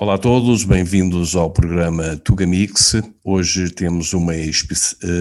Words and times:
Olá 0.00 0.14
a 0.14 0.18
todos, 0.18 0.62
bem-vindos 0.62 1.34
ao 1.34 1.50
programa 1.50 2.16
Tugamix. 2.18 2.94
Hoje 3.24 3.68
temos 3.68 4.12
uma 4.12 4.32
eh, 4.32 4.46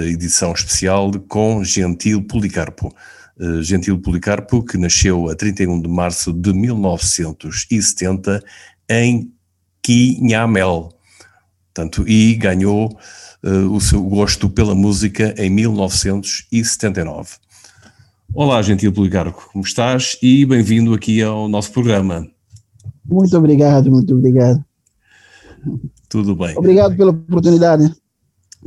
edição 0.06 0.52
especial 0.52 1.12
com 1.28 1.64
Gentil 1.64 2.22
Policarpo. 2.22 2.94
Eh, 3.40 3.64
Gentil 3.64 3.98
Policarpo, 4.00 4.64
que 4.64 4.78
nasceu 4.78 5.30
a 5.32 5.36
31 5.36 5.82
de 5.82 5.90
março 5.90 6.32
de 6.32 6.54
1970 6.54 8.44
em 8.88 9.34
Quinhamel. 9.82 10.90
Portanto, 11.74 12.08
e 12.08 12.36
ganhou 12.36 12.96
uh, 13.44 13.74
o 13.74 13.82
seu 13.82 14.04
gosto 14.04 14.48
pela 14.48 14.76
música 14.76 15.34
em 15.40 15.50
1979. 15.50 17.32
Olá, 18.32 18.62
Gentil 18.62 18.94
Policarpo, 18.94 19.50
como 19.52 19.66
estás? 19.66 20.20
E 20.22 20.46
bem-vindo 20.46 20.94
aqui 20.94 21.24
ao 21.24 21.50
nosso 21.50 21.72
programa. 21.72 22.28
Muito 23.04 23.36
obrigado, 23.36 23.90
muito 23.90 24.14
obrigado. 24.14 24.67
Tudo 26.10 26.36
bem. 26.36 26.58
Obrigado 26.58 26.96
pela 26.96 27.12
oportunidade. 27.12 27.94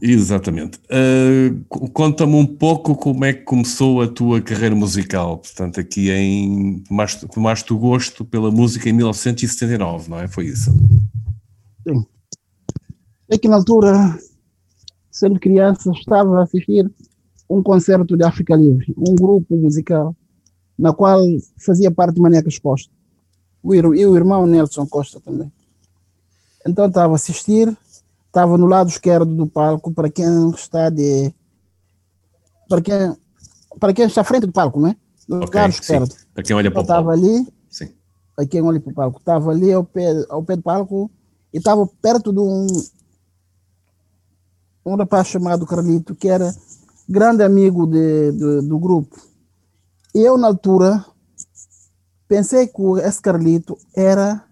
Exatamente. 0.01 0.79
Uh, 0.88 1.65
Conta-me 1.93 2.34
um 2.34 2.47
pouco 2.47 2.95
como 2.95 3.24
é 3.24 3.33
que 3.33 3.43
começou 3.43 4.01
a 4.01 4.09
tua 4.09 4.41
carreira 4.41 4.74
musical. 4.74 5.38
Portanto, 5.38 5.80
aqui 5.80 6.10
em. 6.10 6.79
Tomaste, 6.80 7.27
tomaste 7.27 7.73
o 7.73 7.79
gosto 7.79 8.24
pela 8.24 8.51
música 8.51 8.88
em 8.88 8.93
1979, 8.93 10.10
não 10.10 10.21
é? 10.21 10.29
Foi 10.29 10.47
isso? 10.47 10.73
Sim. 11.87 12.07
É 13.29 13.37
que 13.37 13.48
na 13.48 13.57
altura, 13.57 14.19
sendo 15.10 15.41
criança, 15.41 15.91
estava 15.93 16.38
a 16.38 16.43
assistir 16.43 16.91
um 17.48 17.62
concerto 17.62 18.16
de 18.16 18.24
África 18.24 18.55
Livre, 18.55 18.95
um 18.96 19.15
grupo 19.15 19.57
musical, 19.57 20.15
na 20.79 20.93
qual 20.93 21.21
fazia 21.59 21.91
parte 21.91 22.15
de 22.15 22.21
Manecas 22.21 22.59
Costa. 22.59 22.93
E 23.65 24.07
o 24.07 24.16
irmão 24.16 24.46
Nelson 24.46 24.87
Costa 24.87 25.21
também. 25.21 25.52
Então 26.66 26.87
estava 26.87 27.14
a 27.14 27.16
assistir, 27.16 27.77
estava 28.27 28.59
no 28.59 28.66
lado 28.66 28.88
esquerdo 28.88 29.34
do 29.34 29.46
palco, 29.46 29.93
para 29.93 30.10
quem 30.10 30.51
está 30.51 30.90
de. 30.90 31.32
Para 32.68 32.80
quem, 32.80 33.16
para 33.79 33.93
quem 33.93 34.07
está 34.07 34.21
à 34.21 34.24
frente 34.24 34.46
do 34.46 34.52
palco, 34.52 34.79
não 34.79 34.88
é? 34.88 34.96
No 35.29 35.45
okay, 35.45 35.60
lado 35.60 35.70
esquerdo. 35.70 36.15
Para 36.35 36.43
quem 36.43 36.57
olha 36.57 36.70
para 36.70 36.82
o 36.82 36.87
palco. 36.87 37.12
Estava 37.12 37.12
ali. 37.12 37.52
Sim. 37.68 37.88
Para 38.37 38.46
quem 38.46 38.62
olha 38.62 38.80
para 38.80 38.90
o 38.90 38.95
palco. 38.95 39.18
Estava 39.18 39.51
ali 39.51 39.73
ao 39.73 39.85
pé, 39.85 40.24
ao 40.29 40.43
pé 40.43 40.57
do 40.57 40.62
palco 40.62 41.10
e 41.52 41.59
estava 41.59 41.87
perto 42.01 42.32
de 42.32 42.40
um. 42.40 42.66
Um 44.85 44.96
rapaz 44.96 45.29
chamado 45.29 45.66
Carlito, 45.66 46.15
que 46.15 46.29
era 46.29 46.54
grande 47.09 47.42
amigo 47.42 47.87
de, 47.87 48.32
de, 48.32 48.63
do 48.63 48.79
grupo. 48.79 49.20
Eu, 50.15 50.38
na 50.38 50.46
altura, 50.46 51.04
pensei 52.26 52.66
que 52.66 52.82
esse 53.04 53.20
Carlito 53.20 53.76
era 53.95 54.42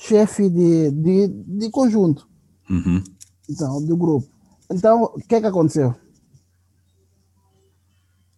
chefe 0.00 0.48
de, 0.48 0.90
de, 0.90 1.28
de 1.28 1.70
conjunto, 1.70 2.26
uhum. 2.70 3.04
então, 3.48 3.84
do 3.84 3.94
grupo. 3.94 4.26
Então, 4.70 5.04
o 5.04 5.18
que 5.18 5.34
é 5.34 5.40
que 5.40 5.46
aconteceu? 5.46 5.94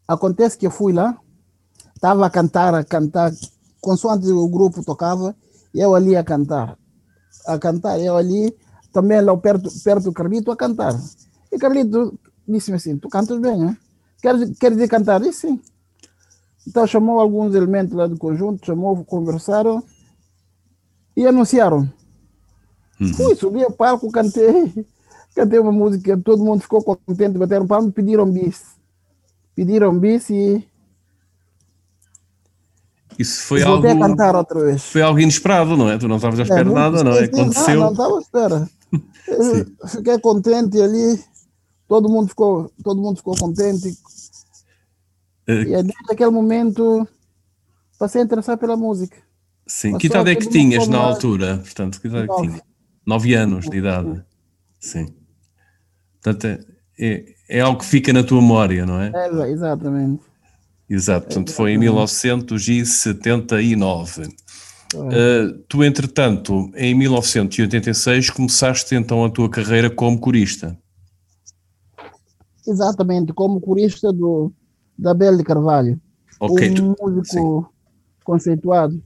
Acontece 0.08 0.58
que 0.58 0.66
eu 0.66 0.72
fui 0.72 0.92
lá, 0.92 1.16
estava 1.94 2.26
a 2.26 2.30
cantar, 2.30 2.74
a 2.74 2.82
cantar, 2.82 3.32
consoante 3.80 4.26
o 4.28 4.48
grupo 4.48 4.84
tocava, 4.84 5.36
eu 5.72 5.94
ali 5.94 6.16
a 6.16 6.24
cantar, 6.24 6.76
a 7.46 7.56
cantar, 7.58 8.00
eu 8.00 8.16
ali, 8.16 8.52
também 8.92 9.20
lá 9.20 9.36
perto, 9.36 9.70
perto 9.84 10.04
do 10.04 10.12
Carlito 10.12 10.50
a 10.50 10.56
cantar. 10.56 11.00
E 11.50 11.58
Carlito 11.58 12.18
disse-me 12.46 12.76
assim, 12.76 12.98
tu 12.98 13.08
cantas 13.08 13.38
bem, 13.38 13.56
né? 13.56 13.78
Queres, 14.20 14.58
queres 14.58 14.78
ir 14.78 14.88
cantar? 14.88 15.20
Disse 15.20 15.46
sim. 15.46 15.60
Então 16.66 16.86
chamou 16.88 17.20
alguns 17.20 17.54
elementos 17.54 17.94
lá 17.96 18.08
do 18.08 18.18
conjunto, 18.18 18.66
chamou, 18.66 19.04
conversaram, 19.04 19.82
e 21.16 21.26
anunciaram. 21.26 21.88
Uhum. 23.00 23.14
Fui, 23.14 23.34
subi 23.34 23.62
ao 23.62 23.72
palco, 23.72 24.10
cantei, 24.10 24.86
cantei 25.34 25.58
uma 25.58 25.72
música, 25.72 26.16
todo 26.16 26.44
mundo 26.44 26.62
ficou 26.62 26.82
contente, 26.82 27.38
bateram 27.38 27.66
palmas 27.66 27.90
e 27.90 27.92
pediram 27.92 28.30
bis. 28.30 28.62
Pediram 29.54 29.98
bis 29.98 30.30
e. 30.30 30.66
Isso 33.18 33.42
foi 33.42 33.62
algo. 33.62 33.86
a 33.86 33.98
cantar 33.98 34.34
outra 34.34 34.60
vez. 34.60 34.82
Foi 34.84 35.02
algo 35.02 35.20
inesperado, 35.20 35.76
não 35.76 35.90
é? 35.90 35.98
Tu 35.98 36.08
não 36.08 36.16
estavas 36.16 36.40
à 36.40 36.42
espera 36.44 36.64
de 36.64 36.70
é, 36.70 36.74
nada, 36.74 37.04
não 37.04 37.12
é? 37.12 37.24
Aconteceu. 37.24 37.80
Não, 37.80 37.84
não 37.84 37.92
estava 37.92 38.16
à 38.16 38.20
espera. 38.20 38.70
Fiquei 39.88 40.18
contente 40.18 40.80
ali, 40.80 41.22
todo 41.86 42.08
mundo 42.08 42.28
ficou, 42.28 42.70
todo 42.82 43.00
mundo 43.00 43.16
ficou 43.18 43.36
contente. 43.36 43.88
Uh, 45.48 45.52
e 45.52 45.64
desde 45.64 46.12
aquele 46.12 46.30
momento 46.30 47.06
passei 47.98 48.22
a 48.22 48.24
interessar 48.24 48.56
pela 48.56 48.76
música. 48.76 49.16
Sim, 49.72 49.96
que 49.96 50.06
idade 50.06 50.30
é 50.30 50.36
que 50.36 50.50
tinhas 50.50 50.86
na 50.86 50.98
altura? 50.98 51.56
Portanto, 51.56 51.98
que 51.98 52.06
idade 52.06 52.24
é 52.24 52.26
que 52.34 52.42
tinhas? 52.42 52.60
Nove 53.06 53.32
anos 53.34 53.70
de 53.70 53.78
idade. 53.78 54.22
Sim. 54.78 55.06
Portanto, 56.20 56.44
é, 56.44 56.60
é, 57.00 57.24
é, 57.48 57.60
algo 57.60 57.80
que 57.80 57.86
fica 57.86 58.12
na 58.12 58.22
tua 58.22 58.42
memória, 58.42 58.84
não 58.84 59.00
é? 59.00 59.10
É, 59.14 59.50
exatamente. 59.50 60.20
Exato, 60.88 61.26
portanto 61.26 61.52
foi 61.52 61.72
em 61.72 61.78
1979. 61.78 64.28
Uh, 64.94 65.56
tu, 65.66 65.82
entretanto, 65.82 66.70
em 66.76 66.94
1986 66.94 68.28
começaste 68.28 68.94
então 68.94 69.24
a 69.24 69.30
tua 69.30 69.48
carreira 69.48 69.88
como 69.88 70.20
corista. 70.20 70.78
Exatamente, 72.68 73.32
como 73.32 73.58
corista 73.58 74.12
do, 74.12 74.52
da 74.98 75.14
Bela 75.14 75.38
de 75.38 75.44
Carvalho. 75.44 75.98
Ok. 76.38 76.74
Um 76.78 76.94
músico 77.00 77.24
Sim. 77.24 77.64
conceituado. 78.22 79.02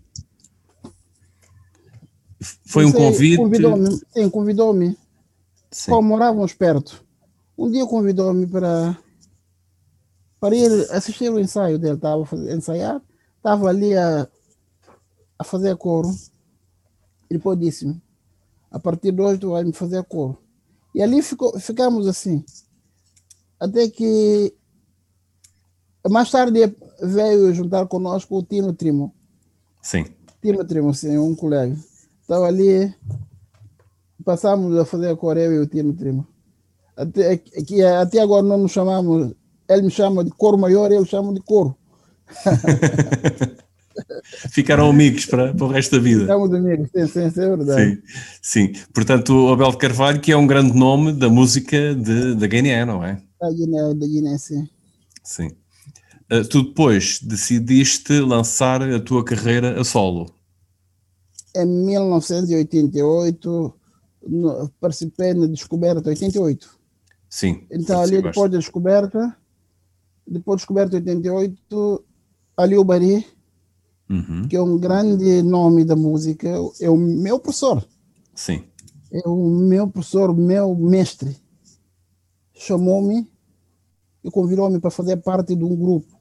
Foi 2.64 2.84
um 2.84 2.92
convite? 2.92 3.36
Convidou-me, 3.36 4.00
sim, 4.12 4.30
convidou-me. 4.30 4.98
Como 5.88 6.08
morávamos 6.08 6.52
perto. 6.54 7.04
Um 7.56 7.70
dia 7.70 7.86
convidou-me 7.86 8.46
para, 8.46 8.96
para 10.40 10.54
ir 10.54 10.70
assistir 10.90 11.30
o 11.30 11.38
ensaio 11.38 11.78
dele. 11.78 11.94
Estava 11.94 12.22
a 12.22 12.54
ensaiar, 12.54 13.02
estava 13.36 13.68
ali 13.68 13.96
a, 13.96 14.28
a 15.38 15.44
fazer 15.44 15.76
coro. 15.76 16.10
E 17.30 17.34
depois 17.34 17.58
disse-me: 17.58 18.00
a 18.70 18.78
partir 18.78 19.12
de 19.12 19.20
hoje 19.20 19.40
tu 19.40 19.50
vais 19.50 19.66
me 19.66 19.72
fazer 19.72 20.02
coro. 20.04 20.38
E 20.94 21.02
ali 21.02 21.22
ficou, 21.22 21.58
ficamos 21.58 22.06
assim. 22.06 22.44
Até 23.58 23.88
que 23.88 24.54
mais 26.08 26.30
tarde 26.30 26.74
veio 27.02 27.52
juntar 27.54 27.86
conosco 27.86 28.36
o 28.36 28.42
Tino 28.42 28.72
Trimo. 28.72 29.14
Sim. 29.82 30.06
Tino 30.40 30.64
Trimo, 30.64 30.94
sim, 30.94 31.18
um 31.18 31.34
colega. 31.34 31.76
Estava 32.26 32.48
ali, 32.48 32.92
passamos 34.24 34.76
a 34.76 34.84
fazer 34.84 35.10
a 35.10 35.16
Coreia 35.16 35.46
e 35.46 35.60
o 35.60 35.66
Tino 35.68 35.92
Trimo. 35.92 36.26
Até, 36.96 37.36
que, 37.36 37.84
até 37.84 38.20
agora 38.20 38.42
não 38.42 38.58
nos 38.58 38.72
chamamos, 38.72 39.32
ele 39.68 39.82
me 39.82 39.90
chama 39.92 40.24
de 40.24 40.32
coro 40.32 40.58
maior, 40.58 40.90
eu 40.90 41.04
chamo 41.04 41.32
de 41.32 41.40
coro. 41.40 41.76
Ficaram 44.50 44.90
amigos 44.90 45.26
para, 45.26 45.54
para 45.54 45.66
o 45.66 45.68
resto 45.68 45.94
da 45.94 46.02
vida. 46.02 46.22
Ficamos 46.22 46.52
amigos, 46.52 46.88
sim, 46.92 47.06
sim, 47.06 47.20
é 47.20 47.30
verdade. 47.30 47.94
Sim, 47.94 48.02
sim. 48.42 48.72
Portanto, 48.92 49.32
o 49.32 49.52
Abel 49.52 49.70
de 49.70 49.78
Carvalho, 49.78 50.20
que 50.20 50.32
é 50.32 50.36
um 50.36 50.48
grande 50.48 50.76
nome 50.76 51.12
da 51.12 51.28
música 51.28 51.94
de, 51.94 52.34
da 52.34 52.46
Guiné, 52.48 52.84
não 52.84 53.04
é? 53.04 53.22
Da 53.40 53.52
Guiné, 53.52 53.94
da 53.94 54.06
Guiné, 54.06 54.36
sim. 54.36 54.68
Sim. 55.22 55.52
Uh, 56.32 56.42
tu 56.48 56.64
depois 56.64 57.20
decidiste 57.22 58.18
lançar 58.18 58.82
a 58.82 58.98
tua 58.98 59.24
carreira 59.24 59.80
a 59.80 59.84
solo 59.84 60.34
em 61.62 61.66
1988, 61.66 63.74
no, 64.28 64.68
participei 64.80 65.34
na 65.34 65.46
descoberta 65.46 66.08
88. 66.08 66.76
Sim. 67.28 67.66
Então, 67.70 68.00
ali 68.00 68.22
depois 68.22 68.50
da 68.50 68.58
descoberta, 68.58 69.36
depois 70.26 70.56
da 70.56 70.60
descoberta 70.60 70.96
88, 70.96 72.04
ali 72.56 72.76
o 72.76 72.84
Bari, 72.84 73.26
uhum. 74.08 74.48
que 74.48 74.56
é 74.56 74.62
um 74.62 74.78
grande 74.78 75.42
nome 75.42 75.84
da 75.84 75.96
música, 75.96 76.48
é 76.80 76.90
o 76.90 76.96
meu 76.96 77.38
professor. 77.38 77.86
Sim. 78.34 78.64
É 79.12 79.28
o 79.28 79.46
meu 79.46 79.88
professor, 79.88 80.34
meu 80.34 80.74
mestre. 80.74 81.36
Chamou-me 82.54 83.30
e 84.24 84.30
convidou-me 84.30 84.80
para 84.80 84.90
fazer 84.90 85.18
parte 85.18 85.54
de 85.54 85.64
um 85.64 85.76
grupo 85.76 86.16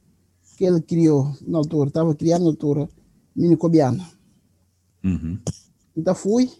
que 0.57 0.63
ele 0.63 0.81
criou 0.81 1.33
na 1.45 1.57
altura, 1.57 1.89
estava 1.89 2.15
criando 2.15 2.44
na 2.44 2.50
altura, 2.50 2.89
Minicobiana. 3.36 4.14
Uhum. 5.06 5.40
Então 5.96 6.16
fui. 6.16 6.52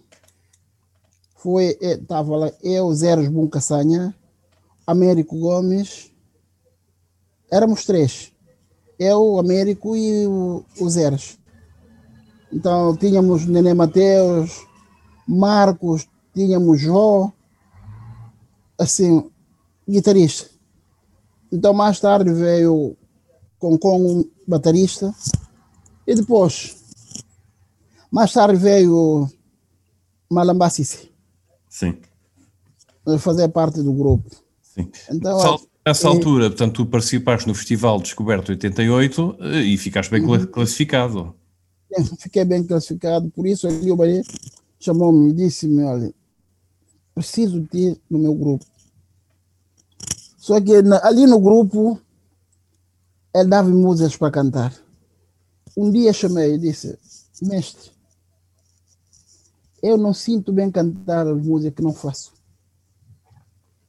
Foi, 1.36 1.77
estava 1.81 2.36
lá 2.38 2.51
eu, 2.63 2.92
Zeros 2.94 3.27
Buncaçanha, 3.27 4.15
Américo 4.86 5.38
Gomes. 5.38 6.12
Éramos 7.51 7.86
três. 7.86 8.31
Eu, 8.97 9.38
Américo 9.39 9.95
e 9.95 10.25
o, 10.27 10.63
o 10.80 10.89
Zeros. 10.89 11.38
Então 12.51 12.95
tínhamos 12.95 13.45
Nenê 13.45 13.74
Mateus, 13.74 14.65
Marcos, 15.27 16.07
tínhamos 16.33 16.80
Jó, 16.80 17.31
assim, 18.77 19.30
guitarrista. 19.88 20.50
Então 21.51 21.74
mais 21.74 22.00
tarde 22.00 22.31
veio 22.31 22.95
um 23.62 24.24
baterista 24.48 25.13
e 26.07 26.15
depois 26.15 26.84
mais 28.15 28.31
tarde 28.31 28.56
veio 28.56 29.29
Malambasisi. 30.31 31.12
Sim. 31.67 31.97
Fazer 33.19 33.50
parte 33.50 33.83
do 33.83 33.91
grupo. 33.91 34.33
Sim. 34.62 34.89
Então, 35.12 35.38
Sal, 35.38 35.62
nessa 35.85 36.07
é, 36.07 36.12
altura, 36.12 36.50
portanto, 36.50 36.75
tu 36.75 36.85
participaste 36.85 37.45
no 37.45 37.53
Festival 37.53 38.00
Descoberto 38.00 38.53
88 38.53 39.35
eh, 39.41 39.62
e 39.63 39.77
ficaste 39.77 40.09
bem 40.09 40.23
uhum. 40.23 40.45
classificado. 40.45 41.35
Fiquei 42.19 42.45
bem 42.45 42.63
classificado, 42.63 43.29
por 43.31 43.45
isso 43.45 43.67
ali 43.67 43.91
o 43.91 43.97
Bahia 43.97 44.23
chamou-me 44.79 45.31
e 45.31 45.33
disse-me, 45.33 45.83
olha, 45.83 46.13
preciso 47.13 47.59
de 47.59 47.67
ti 47.67 48.01
no 48.09 48.17
meu 48.17 48.33
grupo. 48.33 48.65
Só 50.38 50.62
que 50.62 50.71
ali 51.03 51.25
no 51.25 51.41
grupo, 51.41 52.00
ele 53.33 53.50
dava 53.50 53.67
músicas 53.67 54.15
para 54.15 54.31
cantar. 54.31 54.73
Um 55.75 55.91
dia 55.91 56.13
chamei 56.13 56.53
e 56.53 56.57
disse, 56.57 56.97
mestre, 57.41 57.94
eu 59.85 59.97
não 59.97 60.13
sinto 60.13 60.51
bem 60.51 60.71
cantar 60.71 61.27
as 61.27 61.45
músicas 61.45 61.75
que 61.75 61.83
não 61.83 61.93
faço. 61.93 62.33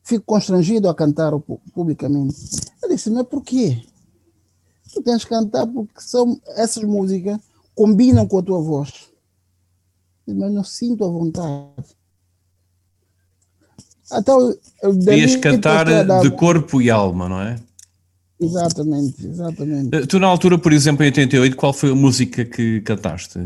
Fico 0.02 0.24
constrangido 0.24 0.88
a 0.88 0.94
cantar 0.94 1.32
publicamente. 1.72 2.36
Eu 2.82 2.88
disse, 2.88 3.10
mas 3.10 3.26
por 3.26 3.42
quê? 3.42 3.82
Tu 4.92 5.02
tens 5.02 5.24
que 5.24 5.30
cantar 5.30 5.66
porque 5.66 6.00
são 6.00 6.40
essas 6.48 6.84
músicas 6.84 7.40
combinam 7.74 8.26
com 8.28 8.38
a 8.38 8.42
tua 8.42 8.60
voz. 8.60 9.10
Mas 10.26 10.52
não 10.52 10.62
sinto 10.62 11.04
a 11.04 11.08
vontade. 11.08 11.96
Então, 14.12 14.54
Querias 15.04 15.36
cantar 15.36 15.86
de 16.20 16.30
corpo 16.30 16.80
e 16.80 16.90
alma, 16.90 17.28
não 17.28 17.40
é? 17.40 17.56
Exatamente, 18.38 19.26
exatamente. 19.26 19.96
Eh, 19.96 20.06
tu, 20.06 20.18
na 20.18 20.26
altura, 20.26 20.58
por 20.58 20.72
exemplo, 20.72 21.02
em 21.02 21.06
88, 21.06 21.56
qual 21.56 21.72
foi 21.72 21.90
a 21.90 21.94
música 21.94 22.44
que 22.44 22.82
cantaste? 22.82 23.38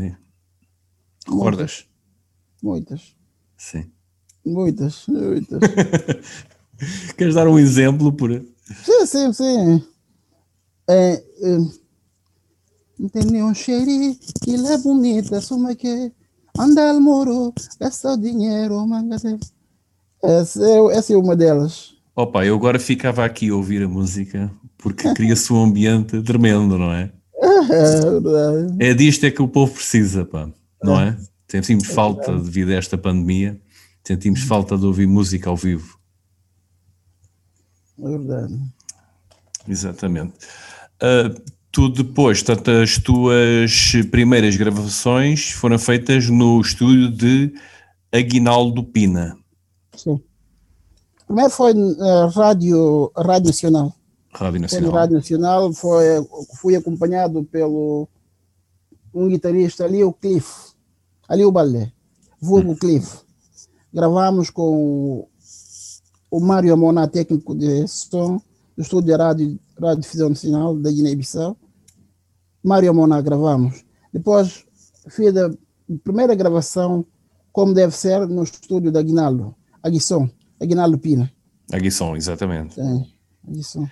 Recordas? 1.25 1.85
Muitas. 2.61 3.15
Sim. 3.57 3.85
Muitas, 4.45 5.05
muitas. 5.07 5.59
Queres 7.17 7.35
dar 7.35 7.47
um 7.47 7.59
exemplo 7.59 8.11
por. 8.11 8.31
Sim, 8.31 9.05
sim, 9.05 9.33
sim. 9.33 9.83
É, 10.89 11.13
é, 11.13 11.57
não 12.99 13.09
tem 13.09 13.23
nenhum 13.25 13.53
cheiro 13.53 14.15
que 14.43 14.55
é 14.55 14.77
bonita, 14.77 15.39
suma 15.41 15.75
que 15.75 16.11
anda 16.57 16.89
al 16.89 16.99
moro, 16.99 17.53
gasta 17.79 18.13
o 18.13 18.17
dinheiro, 18.17 18.85
manga 18.87 19.17
essa 20.23 20.63
é, 20.63 20.97
essa 20.97 21.13
é 21.13 21.17
uma 21.17 21.35
delas. 21.35 21.95
Opa, 22.15 22.45
eu 22.45 22.55
agora 22.55 22.77
ficava 22.77 23.25
aqui 23.25 23.49
a 23.49 23.55
ouvir 23.55 23.83
a 23.83 23.87
música 23.87 24.51
porque 24.77 25.13
cria-se 25.13 25.51
um 25.53 25.63
ambiente 25.63 26.21
tremendo, 26.21 26.77
não 26.77 26.93
é? 26.93 27.11
É, 28.79 28.89
é 28.89 28.93
disto 28.93 29.25
é 29.25 29.31
que 29.31 29.41
o 29.41 29.47
povo 29.47 29.73
precisa, 29.73 30.25
pá, 30.25 30.49
não 30.83 30.99
é? 30.99 31.17
Sentimos 31.51 31.89
é 31.89 31.93
falta 31.93 32.33
devido 32.39 32.69
a 32.69 32.75
esta 32.75 32.97
pandemia, 32.97 33.59
sentimos 34.07 34.41
falta 34.43 34.77
de 34.77 34.85
ouvir 34.85 35.05
música 35.05 35.49
ao 35.49 35.57
vivo. 35.57 35.99
É 37.99 38.09
verdade. 38.09 38.57
Exatamente. 39.67 40.33
Uh, 41.03 41.41
tu 41.69 41.89
depois, 41.89 42.41
portanto, 42.41 42.71
as 42.71 42.97
tuas 42.97 43.91
primeiras 44.09 44.55
gravações 44.55 45.51
foram 45.51 45.77
feitas 45.77 46.29
no 46.29 46.61
estúdio 46.61 47.11
de 47.11 47.53
Aguinaldo 48.13 48.81
Pina. 48.85 49.37
Sim. 49.93 50.21
Primeiro 51.25 51.51
foi 51.51 51.73
uh, 51.73 52.27
Rádio, 52.33 53.11
Rádio 53.13 53.47
Nacional. 53.47 53.93
Rádio 54.33 54.61
Nacional. 54.61 54.89
Foi 54.89 54.99
Rádio 54.99 55.15
Nacional, 55.17 55.73
foi, 55.73 56.05
fui 56.61 56.75
acompanhado 56.77 57.43
pelo 57.43 58.07
um 59.13 59.27
guitarrista 59.27 59.83
ali, 59.83 60.01
o 60.01 60.13
Cliff, 60.13 60.70
ali 61.31 61.45
o 61.45 61.51
Balé, 61.51 61.93
vulgo. 62.41 62.75
Cliff. 62.75 63.19
Gravamos 63.93 64.49
com 64.49 65.27
o 66.29 66.39
Mário 66.41 66.73
Amona, 66.73 67.07
técnico 67.07 67.55
de 67.55 67.87
som 67.87 68.41
do 68.75 68.81
estúdio 68.81 69.15
de 69.15 69.23
rádio, 69.23 69.59
rádio 69.81 70.01
Difusão 70.01 70.29
Nacional 70.29 70.75
da 70.77 70.91
Guiné-Bissau. 70.91 71.55
Mário 72.61 72.89
Amona 72.89 73.21
gravamos. 73.21 73.85
Depois 74.13 74.65
fiz 75.09 75.35
a 75.37 75.49
primeira 76.03 76.35
gravação, 76.35 77.05
como 77.53 77.73
deve 77.73 77.95
ser, 77.95 78.27
no 78.27 78.43
estúdio 78.43 78.91
da 78.91 79.01
Guinaldo. 79.01 79.55
Aguisson, 79.81 80.29
Aguinaldo 80.61 80.97
Pina. 80.97 81.31
Aguisson, 81.71 82.17
exatamente. 82.17 82.79
É, 82.79 83.05
Aguisson. 83.47 83.87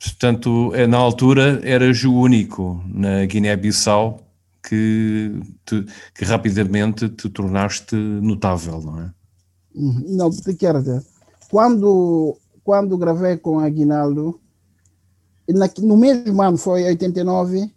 Portanto, 0.00 0.72
na 0.88 0.98
altura 0.98 1.60
eras 1.64 2.02
o 2.02 2.12
único 2.12 2.82
na 2.86 3.24
Guiné-Bissau 3.24 4.25
que, 4.66 5.40
te, 5.64 5.86
que 6.12 6.24
rapidamente 6.24 7.08
te 7.08 7.30
tornaste 7.30 7.94
notável, 7.94 8.82
não 8.82 9.00
é? 9.00 9.14
Uhum. 9.74 10.04
Não, 10.08 10.30
quero 10.58 10.80
dizer, 10.80 11.04
quando, 11.48 12.36
quando 12.64 12.98
gravei 12.98 13.36
com 13.36 13.60
Aguinaldo, 13.60 14.40
no 15.78 15.96
mesmo 15.96 16.42
ano, 16.42 16.56
foi 16.56 16.82
89, 16.84 17.72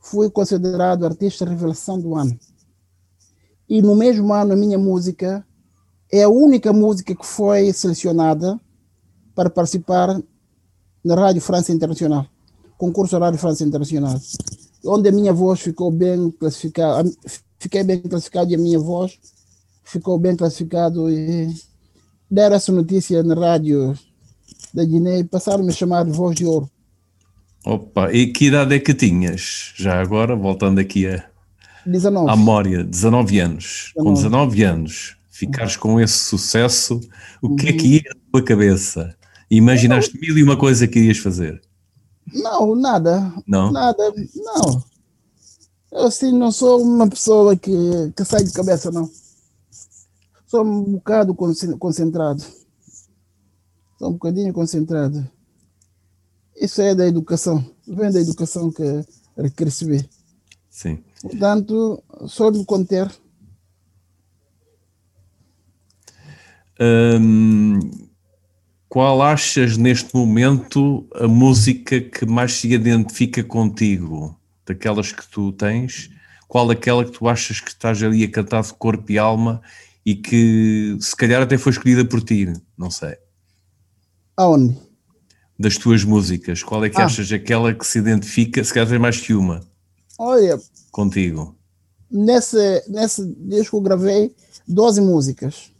fui 0.00 0.30
considerado 0.30 1.04
artista 1.04 1.44
revelação 1.44 2.00
do 2.00 2.14
ano. 2.14 2.38
E 3.68 3.82
no 3.82 3.94
mesmo 3.94 4.32
ano, 4.32 4.54
a 4.54 4.56
minha 4.56 4.78
música 4.78 5.46
é 6.10 6.22
a 6.22 6.28
única 6.30 6.72
música 6.72 7.14
que 7.14 7.26
foi 7.26 7.70
selecionada 7.74 8.58
para 9.34 9.50
participar 9.50 10.18
na 11.04 11.14
Rádio 11.14 11.42
França 11.42 11.70
Internacional, 11.70 12.26
concurso 12.78 13.18
Rádio 13.18 13.38
França 13.38 13.62
Internacional, 13.62 14.18
onde 14.84 15.08
a 15.08 15.12
minha 15.12 15.32
voz 15.32 15.60
ficou 15.60 15.90
bem 15.90 16.30
classificada, 16.30 17.10
fiquei 17.58 17.82
bem 17.82 18.00
classificado 18.00 18.50
e 18.50 18.54
a 18.54 18.58
minha 18.58 18.78
voz 18.78 19.18
ficou 19.84 20.18
bem 20.18 20.36
classificado 20.36 21.10
e 21.10 21.52
deram 22.30 22.56
essa 22.56 22.70
notícia 22.72 23.22
na 23.22 23.34
rádio 23.34 23.98
da 24.72 24.84
Guiné 24.84 25.20
e 25.20 25.24
passaram 25.24 25.64
-me 25.64 25.70
a 25.70 25.74
chamar 25.74 26.04
de 26.04 26.12
voz 26.12 26.36
de 26.36 26.44
ouro. 26.44 26.70
Opa, 27.64 28.12
e 28.12 28.28
que 28.32 28.46
idade 28.46 28.74
é 28.74 28.78
que 28.78 28.94
tinhas? 28.94 29.72
Já 29.76 30.00
agora, 30.00 30.36
voltando 30.36 30.78
aqui 30.78 31.06
a, 31.06 31.24
19. 31.84 32.30
à 32.30 32.36
memória, 32.36 32.84
19 32.84 33.40
anos. 33.40 33.92
19. 33.96 34.08
Com 34.08 34.14
19 34.14 34.62
anos, 34.62 35.16
ficares 35.30 35.76
com 35.76 36.00
esse 36.00 36.18
sucesso, 36.18 37.00
o 37.42 37.56
que 37.56 37.68
é 37.68 37.72
que 37.72 37.86
ia 37.86 38.02
na 38.06 38.20
tua 38.32 38.44
cabeça? 38.44 39.16
Imaginaste 39.50 40.18
mil 40.20 40.36
e 40.36 40.42
uma 40.42 40.56
coisa 40.56 40.86
que 40.86 40.98
irias 40.98 41.18
fazer? 41.18 41.60
Não, 42.32 42.74
nada. 42.74 43.32
Não? 43.46 43.70
Nada, 43.72 44.12
não. 44.34 44.82
Eu 45.90 46.06
assim 46.06 46.32
não 46.32 46.52
sou 46.52 46.82
uma 46.82 47.08
pessoa 47.08 47.56
que, 47.56 47.72
que 48.16 48.24
sai 48.24 48.44
de 48.44 48.52
cabeça, 48.52 48.90
não. 48.90 49.10
Sou 50.46 50.64
um 50.64 50.84
bocado 50.92 51.34
concentrado. 51.34 52.42
Sou 53.98 54.08
um 54.10 54.12
bocadinho 54.12 54.52
concentrado. 54.52 55.28
Isso 56.56 56.80
é 56.82 56.94
da 56.94 57.06
educação. 57.06 57.64
Vem 57.86 58.10
da 58.10 58.20
educação 58.20 58.70
que 58.70 59.64
recebi. 59.64 60.08
Sim. 60.70 61.02
Portanto, 61.22 62.02
só 62.26 62.50
de 62.50 62.64
conter 62.64 63.10
qual 68.88 69.20
achas 69.20 69.76
neste 69.76 70.14
momento 70.14 71.06
a 71.14 71.28
música 71.28 72.00
que 72.00 72.24
mais 72.24 72.54
se 72.54 72.72
identifica 72.72 73.44
contigo? 73.44 74.34
Daquelas 74.66 75.12
que 75.12 75.26
tu 75.28 75.52
tens, 75.52 76.10
qual 76.46 76.70
aquela 76.70 77.04
que 77.04 77.10
tu 77.10 77.28
achas 77.28 77.60
que 77.60 77.68
estás 77.68 78.02
ali 78.02 78.24
a 78.24 78.30
cantar 78.30 78.62
de 78.62 78.72
corpo 78.72 79.12
e 79.12 79.18
alma 79.18 79.60
e 80.04 80.14
que 80.14 80.96
se 81.00 81.14
calhar 81.14 81.42
até 81.42 81.58
foi 81.58 81.72
escolhida 81.72 82.04
por 82.04 82.22
ti? 82.22 82.52
Não 82.76 82.90
sei. 82.90 83.16
Aonde? 84.36 84.76
Das 85.58 85.76
tuas 85.76 86.04
músicas, 86.04 86.62
qual 86.62 86.84
é 86.84 86.88
que 86.88 87.00
ah. 87.00 87.06
achas 87.06 87.30
aquela 87.32 87.74
que 87.74 87.86
se 87.86 87.98
identifica, 87.98 88.62
se 88.62 88.72
calhar 88.72 88.88
tem 88.88 88.98
mais 88.98 89.20
que 89.20 89.34
uma? 89.34 89.60
Olha. 90.18 90.58
Contigo. 90.90 91.56
Nesse, 92.10 92.84
nesse 92.88 93.26
disco 93.38 93.76
eu 93.76 93.80
gravei 93.82 94.34
12 94.66 95.00
músicas 95.00 95.72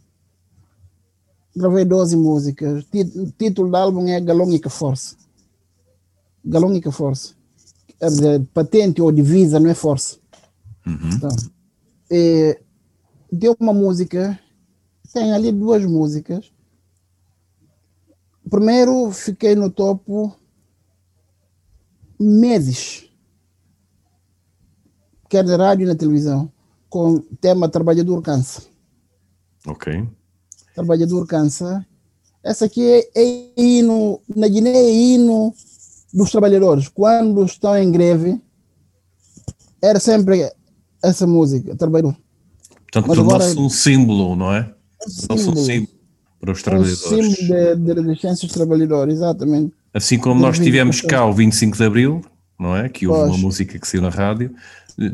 gravei 1.55 1.85
12 1.85 2.15
músicas. 2.15 2.85
O 3.15 3.31
título 3.31 3.69
do 3.69 3.77
álbum 3.77 4.07
é 4.07 4.19
Galônica 4.19 4.69
Força. 4.69 5.15
Galônica 6.43 6.91
Força. 6.91 7.35
É 7.99 8.39
patente 8.53 9.01
ou 9.01 9.11
divisa, 9.11 9.59
não 9.59 9.69
é 9.69 9.73
força. 9.73 10.17
Uhum. 10.85 11.09
Então, 11.15 11.29
é, 12.09 12.61
deu 13.31 13.55
uma 13.59 13.73
música, 13.73 14.39
tem 15.13 15.33
ali 15.33 15.51
duas 15.51 15.83
músicas. 15.85 16.51
Primeiro, 18.49 19.11
fiquei 19.11 19.53
no 19.53 19.69
topo 19.69 20.33
meses, 22.17 23.09
quer 25.29 25.43
na 25.43 25.57
rádio 25.57 25.83
e 25.83 25.87
na 25.87 25.95
televisão, 25.95 26.51
com 26.89 27.15
o 27.15 27.19
tema 27.19 27.69
Trabalhador 27.69 28.21
Cansa. 28.21 28.63
Ok 29.67 30.07
trabalhador 30.79 31.27
cansa. 31.27 31.85
Essa 32.43 32.65
aqui 32.65 32.81
é, 32.81 33.09
é 33.15 33.51
hino, 33.57 34.21
na 34.33 34.47
Guiné 34.47 34.71
é 34.71 34.91
hino 34.91 35.53
dos 36.13 36.31
trabalhadores. 36.31 36.87
Quando 36.87 37.43
estão 37.43 37.77
em 37.77 37.91
greve, 37.91 38.39
era 39.81 39.99
sempre 39.99 40.49
essa 41.03 41.27
música, 41.27 41.75
trabalhador. 41.75 42.15
Portanto, 42.91 43.13
tornou-se 43.13 43.57
um 43.57 43.69
símbolo, 43.69 44.35
não 44.35 44.53
é? 44.53 44.73
Tornou-se 45.27 45.49
um 45.49 45.55
símbolo 45.55 45.93
para 46.39 46.51
os 46.51 46.63
trabalhadores. 46.63 47.05
Um 47.05 47.09
símbolo 47.09 47.35
de, 47.35 47.75
de 47.75 48.01
resistência 48.01 48.47
dos 48.47 48.55
trabalhadores, 48.55 49.15
exatamente. 49.15 49.73
Assim 49.93 50.17
como 50.17 50.39
nós 50.39 50.57
tivemos 50.57 51.01
cá 51.01 51.25
o 51.25 51.33
25 51.33 51.75
de 51.75 51.83
Abril, 51.83 52.21
não 52.57 52.75
é? 52.75 52.87
Que 52.87 53.05
houve 53.05 53.21
pois. 53.21 53.31
uma 53.31 53.37
música 53.37 53.77
que 53.77 53.87
saiu 53.87 54.01
na 54.01 54.09
rádio, 54.09 54.55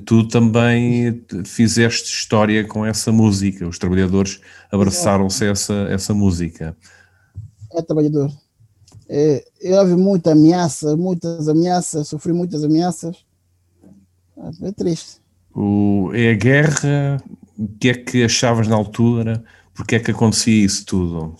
tu 0.05 0.27
também 0.27 1.23
fizeste 1.45 2.09
história 2.09 2.65
com 2.65 2.85
essa 2.85 3.11
música. 3.11 3.67
Os 3.67 3.77
trabalhadores 3.77 4.39
abraçaram-se 4.71 5.43
a 5.43 5.47
essa, 5.47 5.73
essa 5.89 6.13
música. 6.13 6.75
É 7.71 7.81
trabalhador. 7.81 8.31
É, 9.07 9.45
houve 9.77 9.95
muita 9.95 10.31
ameaça, 10.31 10.97
muitas 10.97 11.47
ameaças, 11.47 12.07
sofri 12.07 12.33
muitas 12.33 12.63
ameaças. 12.63 13.23
É 14.61 14.71
triste. 14.71 15.21
O, 15.53 16.11
é 16.13 16.31
a 16.31 16.35
guerra, 16.35 17.23
o 17.57 17.67
que 17.67 17.89
é 17.89 17.93
que 17.93 18.23
achavas 18.23 18.67
na 18.67 18.75
altura? 18.75 19.43
Porque 19.73 19.95
é 19.95 19.99
que 19.99 20.11
acontecia 20.11 20.65
isso 20.65 20.85
tudo? 20.85 21.35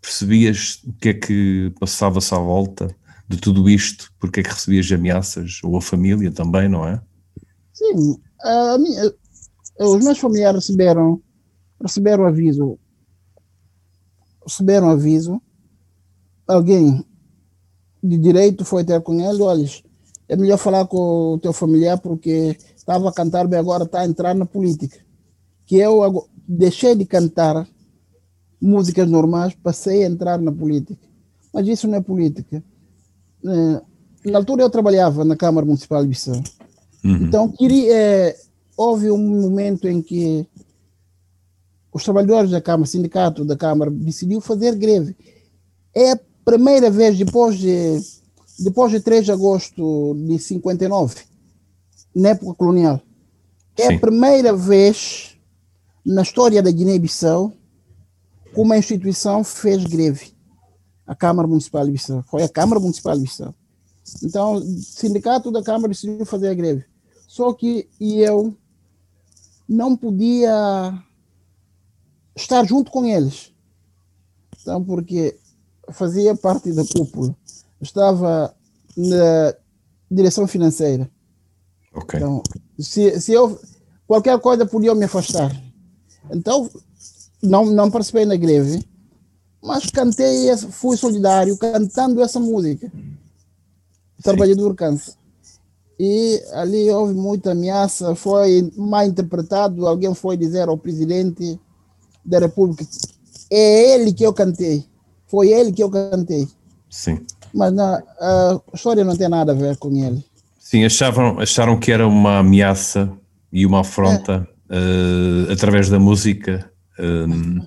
Percebias 0.00 0.82
o 0.84 0.92
que 0.92 1.08
é 1.08 1.14
que 1.14 1.72
passava-se 1.80 2.32
à 2.34 2.38
volta 2.38 2.94
de 3.28 3.38
tudo 3.38 3.68
isto? 3.68 4.12
Porque 4.20 4.40
é 4.40 4.42
que 4.42 4.50
recebias 4.50 4.90
ameaças? 4.92 5.60
Ou 5.64 5.76
a 5.76 5.80
família 5.80 6.30
também, 6.30 6.68
não 6.68 6.86
é? 6.86 7.00
Sim, 7.74 8.16
a 8.40 8.78
minha, 8.78 9.12
os 9.80 10.04
meus 10.04 10.18
familiares 10.18 10.66
receberam, 10.66 11.20
receberam 11.82 12.24
aviso. 12.24 12.78
Receberam 14.46 14.88
aviso. 14.88 15.42
Alguém 16.46 17.04
de 18.02 18.16
direito 18.16 18.64
foi 18.64 18.84
ter 18.84 19.02
com 19.02 19.14
ele, 19.20 19.42
olha, 19.42 19.68
é 20.28 20.36
melhor 20.36 20.58
falar 20.58 20.86
com 20.86 21.34
o 21.34 21.38
teu 21.38 21.52
familiar 21.52 21.98
porque 21.98 22.56
estava 22.76 23.08
a 23.08 23.12
cantar 23.12 23.48
bem 23.48 23.58
agora 23.58 23.84
está 23.84 24.00
a 24.00 24.06
entrar 24.06 24.34
na 24.34 24.46
política. 24.46 24.98
Que 25.66 25.76
eu 25.76 26.28
deixei 26.46 26.94
de 26.94 27.04
cantar 27.06 27.66
músicas 28.60 29.08
normais, 29.08 29.54
passei 29.54 30.04
a 30.04 30.06
entrar 30.06 30.38
na 30.38 30.52
política. 30.52 31.08
Mas 31.52 31.66
isso 31.66 31.88
não 31.88 31.98
é 31.98 32.00
política. 32.00 32.62
É, 33.46 34.30
na 34.30 34.38
altura 34.38 34.62
eu 34.62 34.70
trabalhava 34.70 35.24
na 35.24 35.36
Câmara 35.36 35.66
Municipal 35.66 36.02
de 36.02 36.08
Bissau. 36.08 36.42
Uhum. 37.04 37.26
Então, 37.26 37.48
queria, 37.48 37.92
é, 37.94 38.36
houve 38.76 39.10
um 39.10 39.42
momento 39.42 39.86
em 39.86 40.00
que 40.00 40.46
os 41.92 42.02
trabalhadores 42.02 42.50
da 42.50 42.60
Câmara, 42.60 42.82
o 42.82 42.86
sindicato 42.86 43.44
da 43.44 43.56
Câmara, 43.56 43.90
decidiu 43.90 44.40
fazer 44.40 44.74
greve. 44.74 45.14
É 45.94 46.12
a 46.12 46.20
primeira 46.44 46.90
vez 46.90 47.16
depois 47.16 47.58
de, 47.58 48.00
depois 48.58 48.90
de 48.90 49.00
3 49.00 49.26
de 49.26 49.32
agosto 49.32 50.14
de 50.26 50.38
59, 50.38 51.14
na 52.14 52.30
época 52.30 52.54
colonial. 52.54 53.00
É 53.76 53.88
Sim. 53.88 53.94
a 53.94 54.00
primeira 54.00 54.56
vez 54.56 55.36
na 56.04 56.22
história 56.22 56.62
da 56.62 56.70
Guiné-Bissau 56.70 57.52
que 58.52 58.60
uma 58.60 58.78
instituição 58.78 59.42
fez 59.42 59.84
greve. 59.84 60.32
A 61.06 61.14
Câmara 61.14 61.46
Municipal 61.46 61.84
de 61.84 61.90
Bissau. 61.90 62.24
Foi 62.28 62.42
a 62.42 62.48
Câmara 62.48 62.80
Municipal 62.80 63.14
de 63.14 63.22
Bissau. 63.22 63.54
Então, 64.22 64.54
o 64.54 64.78
sindicato 64.78 65.50
da 65.50 65.62
Câmara 65.62 65.88
decidiu 65.88 66.24
fazer 66.24 66.48
a 66.48 66.54
greve. 66.54 66.84
Só 67.34 67.52
que 67.52 67.88
eu 67.98 68.56
não 69.68 69.96
podia 69.96 71.02
estar 72.36 72.64
junto 72.64 72.92
com 72.92 73.04
eles. 73.04 73.52
Então, 74.62 74.84
porque 74.84 75.36
fazia 75.90 76.36
parte 76.36 76.72
da 76.72 76.84
cúpula. 76.84 77.36
Estava 77.80 78.54
na 78.96 79.52
direção 80.08 80.46
financeira. 80.46 81.10
Ok. 81.92 82.20
Então, 82.20 82.40
se, 82.78 83.20
se 83.20 83.32
eu 83.32 83.60
qualquer 84.06 84.38
coisa 84.38 84.64
podia 84.64 84.94
me 84.94 85.06
afastar. 85.06 85.50
Então, 86.30 86.70
não, 87.42 87.66
não 87.66 87.90
participei 87.90 88.24
na 88.24 88.36
greve, 88.36 88.86
mas 89.60 89.90
cantei, 89.90 90.56
fui 90.56 90.96
solidário 90.96 91.58
cantando 91.58 92.22
essa 92.22 92.38
música. 92.38 92.92
Trabalhador 94.22 94.72
cansa 94.76 95.23
e 95.98 96.42
ali 96.52 96.90
houve 96.90 97.14
muita 97.14 97.52
ameaça, 97.52 98.14
foi 98.14 98.70
mal 98.76 99.04
interpretado, 99.04 99.86
alguém 99.86 100.14
foi 100.14 100.36
dizer 100.36 100.68
ao 100.68 100.78
presidente 100.78 101.58
da 102.24 102.38
República, 102.38 102.84
é 103.50 103.94
ele 103.94 104.12
que 104.12 104.24
eu 104.24 104.32
cantei, 104.32 104.84
foi 105.26 105.50
ele 105.50 105.72
que 105.72 105.82
eu 105.82 105.90
cantei. 105.90 106.48
Sim. 106.90 107.20
Mas 107.52 107.72
não, 107.72 108.02
a 108.20 108.60
história 108.74 109.04
não 109.04 109.16
tem 109.16 109.28
nada 109.28 109.52
a 109.52 109.54
ver 109.54 109.76
com 109.76 109.94
ele. 109.96 110.24
Sim, 110.58 110.84
achavam, 110.84 111.38
acharam 111.38 111.78
que 111.78 111.92
era 111.92 112.06
uma 112.06 112.38
ameaça 112.38 113.12
e 113.52 113.64
uma 113.64 113.80
afronta 113.80 114.48
é. 114.68 114.76
uh, 114.76 115.52
através 115.52 115.88
da 115.88 116.00
música. 116.00 116.68
Uh, 116.98 117.64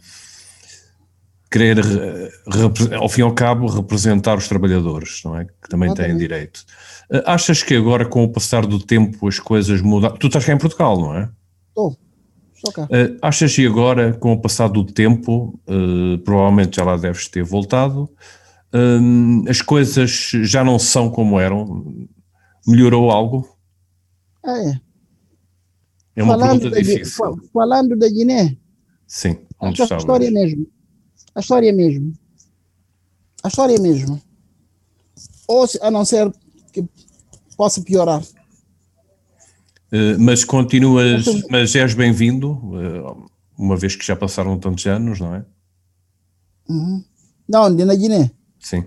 querer, 1.49 1.77
ao 2.95 3.09
fim 3.09 3.21
e 3.21 3.23
ao 3.23 3.33
cabo, 3.33 3.67
representar 3.67 4.37
os 4.37 4.47
trabalhadores, 4.47 5.21
não 5.23 5.37
é? 5.37 5.45
Que 5.45 5.69
também 5.69 5.93
têm 5.93 6.17
direito. 6.17 6.65
Eh, 7.11 7.23
achas 7.25 7.63
que 7.63 7.75
agora, 7.75 8.05
com 8.05 8.23
o 8.23 8.29
passar 8.29 8.65
do 8.65 8.79
tempo, 8.79 9.27
as 9.27 9.39
coisas 9.39 9.81
mudam? 9.81 10.11
Tu 10.17 10.27
estás 10.27 10.45
cá 10.45 10.53
em 10.53 10.57
Portugal, 10.57 10.99
não 10.99 11.15
é? 11.15 11.29
Estou. 11.69 11.97
Estou 12.53 12.73
cá. 12.73 12.83
Uh, 12.83 13.17
achas 13.21 13.55
que 13.55 13.65
agora, 13.65 14.13
com 14.13 14.33
o 14.33 14.41
passar 14.41 14.67
do 14.67 14.83
tempo, 14.83 15.59
provavelmente 16.25 16.77
já 16.77 16.83
lá 16.83 16.97
deves 16.97 17.27
ter 17.27 17.43
voltado, 17.43 18.09
as 19.47 19.61
coisas 19.61 20.31
já 20.43 20.63
não 20.63 20.79
são 20.79 21.09
como 21.09 21.39
eram? 21.39 22.07
Melhorou 22.67 23.11
algo? 23.11 23.47
É. 24.45 24.87
É 26.15 26.23
uma 26.23 26.37
falando 26.37 26.61
pergunta 26.61 26.81
difícil. 26.81 27.49
falando 27.53 27.95
da 27.95 28.09
Guiné. 28.09 28.57
Sim, 29.05 29.37
onde 29.59 29.81
a 29.81 29.85
história 29.85 30.31
mesmo. 30.31 30.67
A 31.37 31.39
história 31.39 31.71
mesmo. 31.71 32.13
A 33.43 33.47
história 33.47 33.79
mesmo. 33.79 34.19
Ou 35.47 35.67
a 35.81 35.91
não 35.91 36.03
ser 36.03 36.33
que 36.73 36.83
possa 37.55 37.79
piorar. 37.79 38.23
Uh, 38.23 40.19
mas 40.19 40.43
continuas, 40.43 41.25
mas 41.47 41.75
és 41.75 41.93
bem-vindo, 41.93 42.53
uh, 42.53 43.29
uma 43.55 43.77
vez 43.77 43.95
que 43.95 44.03
já 44.03 44.15
passaram 44.15 44.57
tantos 44.57 44.87
anos, 44.87 45.19
não 45.19 45.35
é? 45.35 45.45
Uhum. 46.67 47.05
Não, 47.47 47.73
de 47.73 47.85
na 47.85 47.93
Guiné? 47.93 48.31
Sim. 48.59 48.83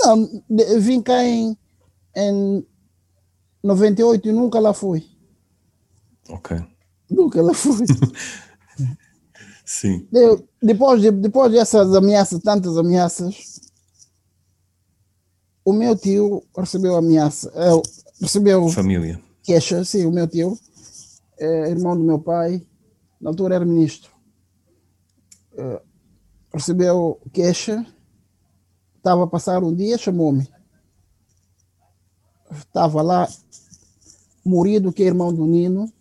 Não, 0.00 0.42
de, 0.48 0.78
vim 0.80 1.02
cá 1.02 1.22
em, 1.22 1.58
em 2.16 2.66
98 3.62 4.28
e 4.30 4.32
nunca 4.32 4.58
lá 4.58 4.72
fui. 4.72 5.06
Ok. 6.30 6.56
Nunca 7.10 7.42
lá 7.42 7.52
fui. 7.52 7.84
Sim. 9.66 10.06
De, 10.12 10.44
depois, 10.62 11.02
de, 11.02 11.10
depois 11.10 11.50
dessas 11.50 11.92
ameaças, 11.92 12.40
tantas 12.40 12.78
ameaças, 12.78 13.60
o 15.64 15.72
meu 15.72 15.96
tio 15.96 16.44
recebeu 16.56 16.94
ameaça, 16.94 17.52
é, 17.52 17.70
recebeu 18.22 18.68
família. 18.68 19.20
queixa, 19.42 19.84
sim, 19.84 20.06
o 20.06 20.12
meu 20.12 20.28
tio, 20.28 20.56
é, 21.36 21.68
irmão 21.68 21.96
do 21.96 22.04
meu 22.04 22.20
pai, 22.20 22.64
na 23.20 23.30
altura 23.30 23.56
era 23.56 23.64
ministro, 23.64 24.12
é, 25.58 25.82
recebeu 26.54 27.20
queixa, 27.32 27.84
estava 28.96 29.24
a 29.24 29.26
passar 29.26 29.64
um 29.64 29.74
dia, 29.74 29.98
chamou-me, 29.98 30.48
estava 32.52 33.02
lá, 33.02 33.28
Murido, 34.44 34.92
que 34.92 35.02
é 35.02 35.06
irmão 35.06 35.34
do 35.34 35.44
Nino, 35.44 35.92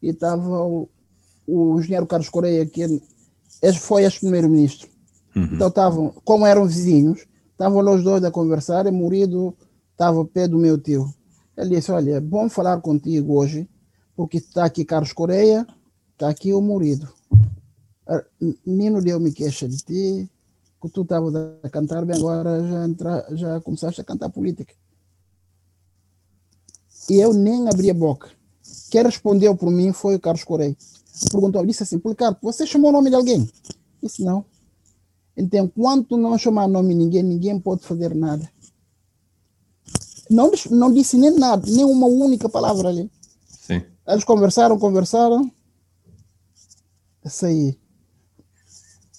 e 0.00 0.08
estava 0.08 0.64
o, 0.64 0.88
o 1.46 1.78
engenheiro 1.78 2.06
Carlos 2.06 2.30
Correia, 2.30 2.64
que 2.64 2.82
é, 2.82 2.88
foi 3.78 4.04
ex-primeiro-ministro. 4.04 4.88
Uhum. 5.36 5.48
Então 5.52 5.68
estavam, 5.68 6.14
como 6.24 6.46
eram 6.46 6.66
vizinhos, 6.66 7.26
Estavam 7.60 7.94
os 7.94 8.02
dois 8.02 8.24
a 8.24 8.30
conversar 8.30 8.86
e 8.86 8.90
Murido 8.90 9.54
estava 9.92 10.24
pé 10.24 10.48
do 10.48 10.56
meu 10.56 10.78
tio. 10.78 11.12
Ele 11.54 11.76
disse: 11.76 11.92
Olha, 11.92 12.12
é 12.12 12.20
bom 12.20 12.48
falar 12.48 12.80
contigo 12.80 13.38
hoje, 13.38 13.68
porque 14.16 14.38
está 14.38 14.64
aqui 14.64 14.82
Carlos 14.82 15.12
Correia, 15.12 15.66
está 16.14 16.30
aqui 16.30 16.54
o 16.54 16.62
Murido. 16.62 17.06
Ah, 18.08 18.24
Nino 18.64 19.02
deu-me 19.02 19.30
queixa 19.30 19.68
de 19.68 19.76
ti, 19.76 20.30
que 20.80 20.88
tu 20.88 21.02
estavas 21.02 21.34
a 21.62 21.68
cantar 21.68 22.02
bem, 22.06 22.16
agora 22.16 22.66
já, 22.66 22.84
entra, 22.86 23.26
já 23.32 23.60
começaste 23.60 24.00
a 24.00 24.04
cantar 24.04 24.30
política. 24.30 24.72
E 27.10 27.20
eu 27.20 27.34
nem 27.34 27.68
abri 27.68 27.90
a 27.90 27.94
boca. 27.94 28.30
Quem 28.90 29.02
respondeu 29.02 29.54
por 29.54 29.70
mim 29.70 29.92
foi 29.92 30.14
o 30.14 30.20
Carlos 30.20 30.44
Correia. 30.44 30.74
Perguntou, 31.30 31.64
disse 31.66 31.82
assim, 31.82 31.98
Policarpo, 31.98 32.38
você 32.42 32.66
chamou 32.66 32.90
o 32.90 32.92
nome 32.92 33.10
de 33.10 33.16
alguém? 33.16 33.48
Disse, 34.02 34.22
não. 34.24 34.44
Então, 35.36 35.64
enquanto 35.64 36.16
não 36.16 36.36
chamar 36.36 36.68
nome 36.68 36.90
de 36.90 36.94
ninguém, 36.94 37.22
ninguém 37.22 37.58
pode 37.58 37.82
fazer 37.82 38.14
nada. 38.14 38.50
Não, 40.30 40.50
não 40.70 40.92
disse 40.92 41.16
nem 41.16 41.36
nada, 41.36 41.68
nem 41.68 41.84
uma 41.84 42.06
única 42.06 42.48
palavra 42.48 42.88
ali. 42.88 43.10
Sim. 43.46 43.82
Eles 44.06 44.24
conversaram, 44.24 44.78
conversaram. 44.78 45.50
Saí. 47.24 47.78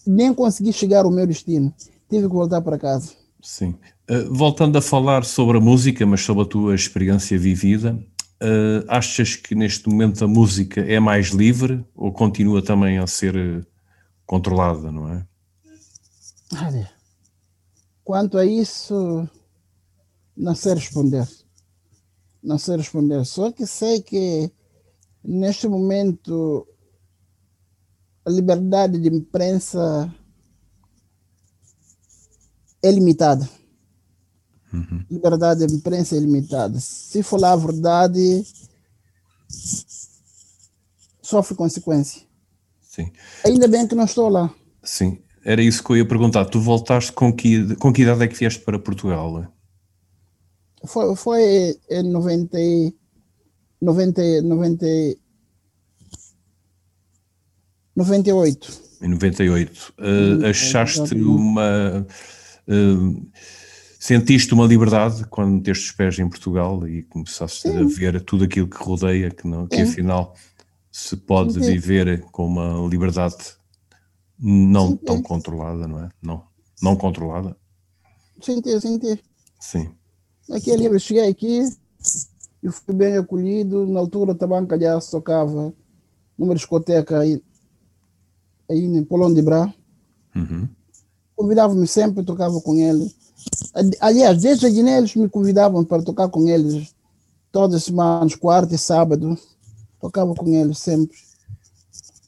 Nem 0.05 0.33
consegui 0.33 0.73
chegar 0.73 1.05
ao 1.05 1.11
meu 1.11 1.27
destino. 1.27 1.73
Tive 2.09 2.27
que 2.27 2.33
voltar 2.33 2.61
para 2.61 2.77
casa. 2.77 3.11
Sim. 3.41 3.75
Uh, 4.09 4.33
voltando 4.33 4.77
a 4.77 4.81
falar 4.81 5.23
sobre 5.23 5.57
a 5.57 5.61
música, 5.61 6.05
mas 6.05 6.21
sobre 6.21 6.43
a 6.43 6.47
tua 6.47 6.75
experiência 6.75 7.37
vivida, 7.37 7.97
uh, 8.41 8.85
achas 8.87 9.35
que 9.35 9.53
neste 9.53 9.87
momento 9.87 10.23
a 10.23 10.27
música 10.27 10.81
é 10.81 10.99
mais 10.99 11.27
livre 11.27 11.85
ou 11.95 12.11
continua 12.11 12.63
também 12.63 12.97
a 12.97 13.05
ser 13.05 13.35
eh, 13.35 13.61
controlada, 14.25 14.91
não 14.91 15.13
é? 15.13 15.27
Olha, 16.53 16.91
quanto 18.03 18.37
a 18.37 18.45
isso, 18.45 19.27
não 20.35 20.55
sei 20.55 20.73
responder. 20.73 21.27
Não 22.43 22.57
sei 22.57 22.77
responder. 22.77 23.23
Só 23.25 23.51
que 23.51 23.65
sei 23.67 24.01
que 24.01 24.51
neste 25.23 25.67
momento 25.67 26.67
a 28.25 28.29
liberdade 28.29 28.99
de 28.99 29.07
imprensa 29.07 30.13
é 32.83 32.91
limitada. 32.91 33.47
Uhum. 34.73 35.03
Liberdade 35.09 35.65
de 35.65 35.73
imprensa 35.73 36.15
é 36.15 36.19
limitada. 36.19 36.79
Se 36.79 37.21
falar 37.21 37.53
a 37.53 37.57
verdade, 37.57 38.43
sofre 41.21 41.55
consequência. 41.55 42.21
Sim. 42.81 43.11
Ainda 43.45 43.67
bem 43.67 43.87
que 43.87 43.95
não 43.95 44.05
estou 44.05 44.29
lá. 44.29 44.53
Sim, 44.83 45.19
era 45.43 45.61
isso 45.61 45.83
que 45.83 45.91
eu 45.91 45.97
ia 45.97 46.07
perguntar. 46.07 46.45
Tu 46.45 46.59
voltaste 46.59 47.11
com 47.11 47.33
que, 47.33 47.75
com 47.75 47.91
que 47.91 48.01
idade 48.01 48.23
é 48.23 48.27
que 48.27 48.37
vieste 48.37 48.61
para 48.61 48.79
Portugal? 48.79 49.47
Foi, 50.85 51.15
foi 51.15 51.79
em 51.89 52.03
90, 52.03 52.57
90, 53.81 54.41
90, 54.41 54.85
98. 57.95 58.81
Em 59.01 59.09
98. 59.09 59.93
Uh, 59.97 60.45
achaste 60.45 61.15
uma. 61.15 62.05
Uh, 62.67 63.27
sentiste 64.01 64.51
uma 64.55 64.65
liberdade 64.65 65.23
quando 65.27 65.57
meteste 65.57 65.85
os 65.85 65.91
pés 65.91 66.17
em 66.17 66.27
Portugal 66.27 66.87
e 66.87 67.03
começaste 67.03 67.69
Sim. 67.69 67.77
a 67.77 67.83
ver 67.83 68.19
tudo 68.23 68.45
aquilo 68.45 68.67
que 68.67 68.83
rodeia, 68.83 69.29
que, 69.29 69.47
não, 69.47 69.67
que 69.67 69.79
afinal 69.79 70.33
se 70.91 71.15
pode 71.15 71.53
Sim. 71.53 71.59
viver 71.59 72.21
com 72.31 72.47
uma 72.47 72.89
liberdade 72.89 73.35
não 74.39 74.89
Sim. 74.89 74.95
tão 74.97 75.21
controlada, 75.21 75.87
não 75.87 76.03
é? 76.03 76.09
Não, 76.19 76.43
não 76.81 76.95
controlada. 76.95 77.55
Senti, 78.41 78.81
senti. 78.81 79.23
Sim. 79.59 79.91
Aqui 80.49 80.71
é 80.71 80.75
livre, 80.75 80.99
cheguei 80.99 81.29
aqui 81.29 81.69
e 82.63 82.71
fui 82.71 82.95
bem 82.95 83.17
acolhido. 83.17 83.85
Na 83.85 83.99
altura 83.99 84.33
banca 84.33 84.79
já 84.79 84.99
tocava 84.99 85.71
numa 86.35 86.55
discoteca 86.55 87.19
aí, 87.19 87.39
aí 88.67 88.83
em 88.83 89.03
Polão 89.03 89.31
de 89.31 89.43
Bra. 89.43 89.71
Uhum. 90.35 90.67
Convidava-me 91.35 91.85
sempre, 91.85 92.25
tocava 92.25 92.59
com 92.61 92.75
ele. 92.75 93.20
Aliás, 93.99 94.41
desde 94.41 94.65
a 94.65 94.69
Guiné 94.69 94.97
eles 94.97 95.15
me 95.15 95.29
convidavam 95.29 95.83
para 95.83 96.03
tocar 96.03 96.29
com 96.29 96.47
eles 96.47 96.93
todas 97.51 97.77
as 97.77 97.83
semanas, 97.83 98.35
quarta 98.35 98.75
e 98.75 98.77
sábado. 98.77 99.37
Tocava 99.99 100.33
com 100.33 100.47
eles 100.47 100.79
sempre. 100.79 101.17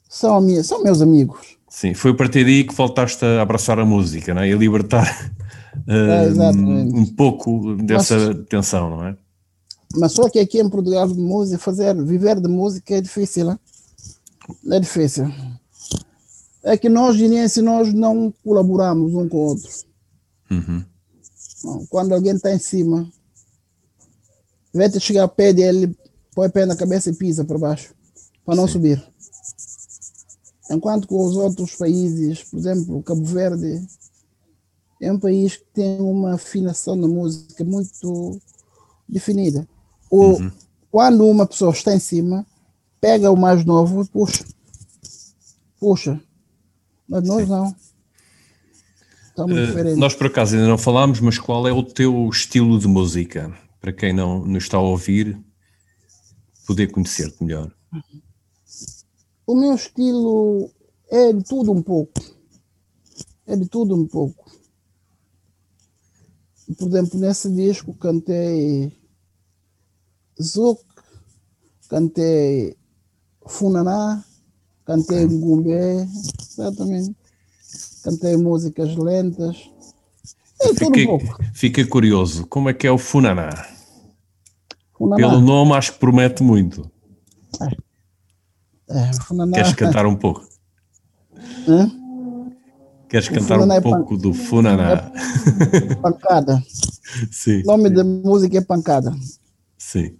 São, 0.08 0.40
minhas, 0.40 0.66
são 0.66 0.82
meus 0.82 1.02
amigos. 1.02 1.56
Sim, 1.68 1.92
foi 1.92 2.12
a 2.12 2.14
partir 2.14 2.44
daí 2.44 2.64
que 2.64 2.74
voltaste 2.74 3.24
a 3.24 3.42
abraçar 3.42 3.80
a 3.80 3.84
música 3.84 4.32
não 4.32 4.42
é? 4.42 4.48
e 4.48 4.52
a 4.52 4.56
libertar 4.56 5.32
é, 5.88 6.28
um, 6.52 7.00
um 7.00 7.06
pouco 7.06 7.74
dessa 7.76 8.16
mas, 8.16 8.46
tensão, 8.48 8.90
não 8.90 9.06
é? 9.08 9.16
Mas 9.96 10.12
só 10.12 10.28
que 10.28 10.38
aqui 10.38 10.60
em 10.60 10.68
Portugal, 10.68 11.08
música, 11.08 11.58
fazer, 11.58 11.94
viver 12.04 12.40
de 12.40 12.48
música 12.48 12.94
é 12.94 13.00
difícil, 13.00 13.46
né? 13.46 13.58
é 14.70 14.80
difícil. 14.80 15.32
É 16.62 16.76
que 16.76 16.88
nós, 16.88 17.16
guineenses, 17.16 17.62
nós 17.62 17.92
não 17.92 18.32
colaboramos 18.42 19.14
um 19.14 19.28
com 19.28 19.36
o 19.36 19.40
outro. 19.40 19.68
Uhum. 20.50 20.84
Quando 21.88 22.14
alguém 22.14 22.34
está 22.34 22.52
em 22.52 22.58
cima, 22.58 23.10
vai 24.72 24.90
te 24.90 25.00
chegar 25.00 25.22
ao 25.22 25.28
pé 25.28 25.52
dele, 25.52 25.96
põe 26.34 26.48
o 26.48 26.52
pé 26.52 26.66
na 26.66 26.76
cabeça 26.76 27.10
e 27.10 27.14
pisa 27.14 27.44
para 27.44 27.58
baixo, 27.58 27.94
para 28.44 28.56
não 28.56 28.66
Sim. 28.66 28.74
subir. 28.74 29.14
Enquanto 30.70 31.06
que 31.06 31.14
os 31.14 31.36
outros 31.36 31.74
países, 31.74 32.42
por 32.44 32.58
exemplo, 32.58 33.02
Cabo 33.02 33.24
Verde, 33.24 33.86
é 35.00 35.12
um 35.12 35.18
país 35.18 35.56
que 35.56 35.64
tem 35.74 36.00
uma 36.00 36.34
afinação 36.34 36.96
na 36.96 37.06
música 37.06 37.62
muito 37.64 38.40
definida. 39.08 39.68
O, 40.10 40.32
uhum. 40.32 40.52
Quando 40.90 41.26
uma 41.26 41.44
pessoa 41.44 41.72
está 41.72 41.92
em 41.92 41.98
cima, 41.98 42.46
pega 43.00 43.30
o 43.30 43.36
mais 43.36 43.64
novo 43.64 44.02
e 44.02 44.06
puxa. 44.06 44.44
Puxa. 45.80 46.20
Mas 47.08 47.24
nós 47.24 47.42
Sim. 47.42 47.50
não. 47.50 47.76
Uh, 49.36 49.96
nós 49.96 50.14
por 50.14 50.28
acaso 50.28 50.54
ainda 50.54 50.68
não 50.68 50.78
falámos, 50.78 51.18
mas 51.18 51.38
qual 51.38 51.66
é 51.66 51.72
o 51.72 51.82
teu 51.82 52.28
estilo 52.28 52.78
de 52.78 52.86
música? 52.86 53.52
Para 53.80 53.92
quem 53.92 54.12
não, 54.12 54.44
não 54.44 54.58
está 54.58 54.76
a 54.76 54.80
ouvir, 54.80 55.38
poder 56.66 56.90
conhecer-te 56.92 57.42
melhor. 57.42 57.70
O 59.46 59.54
meu 59.54 59.74
estilo 59.74 60.70
é 61.10 61.32
de 61.32 61.42
tudo 61.42 61.72
um 61.72 61.82
pouco. 61.82 62.20
É 63.46 63.56
de 63.56 63.68
tudo 63.68 63.94
um 63.94 64.06
pouco. 64.06 64.50
Por 66.78 66.88
exemplo, 66.88 67.18
nesse 67.18 67.50
disco 67.50 67.92
cantei 67.94 68.90
Zouk, 70.40 70.82
cantei 71.90 72.74
Funaná, 73.46 74.24
cantei 74.86 75.26
Ngumbé, 75.26 76.08
exatamente 76.40 77.23
cantei 78.02 78.36
músicas 78.36 78.96
lentas. 78.96 79.70
É 80.60 80.68
fiquei, 80.74 81.08
um 81.08 81.18
fiquei 81.52 81.84
curioso, 81.84 82.46
como 82.46 82.68
é 82.68 82.74
que 82.74 82.86
é 82.86 82.90
o 82.90 82.98
Funaná? 82.98 83.50
Funaná. 84.96 85.16
Pelo 85.16 85.40
nome 85.40 85.72
acho 85.74 85.92
que 85.92 85.98
promete 85.98 86.42
muito. 86.42 86.90
É, 88.88 89.12
Funaná. 89.22 89.52
Queres 89.52 89.72
cantar 89.74 90.06
um 90.06 90.16
pouco? 90.16 90.46
Hã? 91.68 91.90
Queres 93.08 93.28
cantar 93.28 93.60
um 93.60 93.72
é 93.72 93.80
pouco 93.80 94.16
pan... 94.16 94.22
do 94.22 94.32
Funaná? 94.32 95.12
É 95.90 95.94
pancada. 95.96 96.62
Sim. 97.30 97.62
O 97.62 97.66
nome 97.66 97.90
da 97.90 98.02
música 98.02 98.58
é 98.58 98.60
Pancada. 98.60 99.14
Sim. 99.78 100.16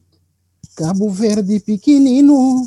Cabo 0.77 1.11
Verde 1.11 1.61
pequenino, 1.61 2.67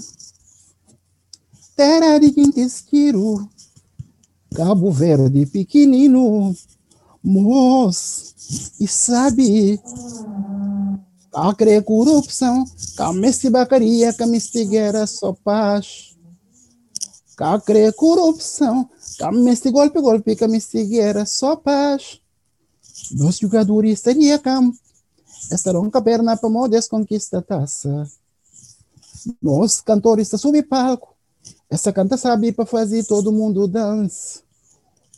terra 1.75 2.17
de 2.19 2.31
quintesquiro, 2.31 3.49
Cabo 4.55 4.91
Verde 4.91 5.45
pequenino, 5.45 6.55
moço, 7.23 8.33
e 8.79 8.87
sabe, 8.87 9.79
crê 11.57 11.81
corrupção, 11.81 12.65
cá 12.95 13.13
meste 13.13 13.49
bacaria, 13.49 14.13
cá 14.13 14.25
meste 14.25 14.65
guerra, 14.65 15.05
só 15.05 15.33
paz. 15.33 16.15
Cá 17.35 17.59
crê 17.59 17.91
corrupção, 17.91 18.89
cá 19.19 19.31
meste 19.31 19.69
golpe, 19.69 20.01
golpe, 20.01 20.35
cá 20.35 20.47
meste 20.47 20.83
guerra, 20.85 21.25
só 21.25 21.55
paz. 21.55 22.19
Dois 23.11 23.37
jogadores 23.37 23.99
seria 23.99 24.39
campo, 24.39 24.77
estarão 25.51 25.89
com 25.91 25.97
a 25.97 26.01
perna 26.01 26.35
para 26.35 26.49
modas 26.49 26.87
conquista 26.87 27.41
taça. 27.41 28.09
Nós, 29.41 29.81
cantores, 29.81 30.29
subir 30.29 30.63
palco, 30.63 31.16
essa 31.69 31.91
canta 31.91 32.17
sabe 32.17 32.51
para 32.51 32.65
fazer 32.65 33.03
todo 33.03 33.31
mundo 33.31 33.67
dança. 33.67 34.39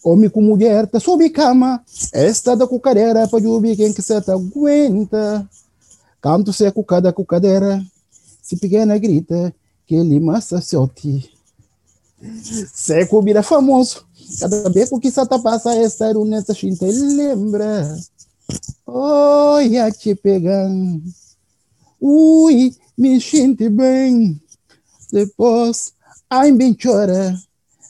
Homem 0.04 0.30
com 0.30 0.42
mulher 0.42 0.88
tá 0.88 1.00
sob 1.00 1.30
cama, 1.30 1.84
esta 2.14 2.56
da 2.56 2.66
cucadeira 2.66 3.28
para 3.28 3.48
ouvir 3.48 3.76
quem 3.76 3.94
que 3.94 4.02
se 4.02 4.20
tá 4.22 4.34
aguenta. 4.34 5.48
Canto 6.22 6.52
se 6.52 6.70
cucada 6.72 7.14
cucadeira, 7.14 7.86
se 8.42 8.58
pequena 8.58 8.98
grita 8.98 9.54
que 9.86 9.96
ele 9.96 10.20
massa. 10.20 10.62
Se 12.74 13.06
comida 13.08 13.44
famoso, 13.44 14.06
cada 14.40 14.70
vez 14.70 14.90
que 14.90 15.12
se 15.12 15.26
tá 15.26 15.40
passa 15.40 15.76
esta 15.76 16.06
era 16.06 16.26
nessa 16.26 16.54
chinta 16.54 16.86
lembra. 16.86 17.98
Olha 18.86 19.92
te 19.92 20.16
pegando, 20.16 21.04
ui, 22.02 22.76
me 22.98 23.22
sente 23.22 23.70
bem. 23.70 24.42
Depois, 25.12 25.94
ai 26.30 26.52
bem 26.52 26.76
chora. 26.76 27.36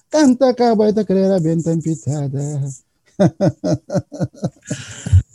Canta 0.10 0.54
cabaita 0.54 1.06
crera 1.06 1.40
bem 1.40 1.62
tempitada. 1.62 2.62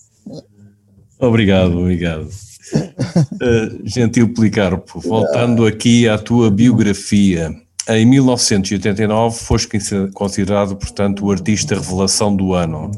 Obrigado, 1.19 1.79
obrigado. 1.79 2.25
Uh, 2.25 3.81
gentil 3.85 4.33
Policarpo, 4.35 5.01
voltando 5.01 5.67
aqui 5.67 6.09
à 6.09 6.19
tua 6.19 6.51
biografia. 6.51 7.55
Em 7.88 8.07
1989 8.07 9.38
foste 9.38 9.79
considerado, 10.12 10.77
portanto, 10.77 11.25
o 11.25 11.31
artista 11.31 11.75
revelação 11.75 12.35
do 12.35 12.55
ano 12.55 12.90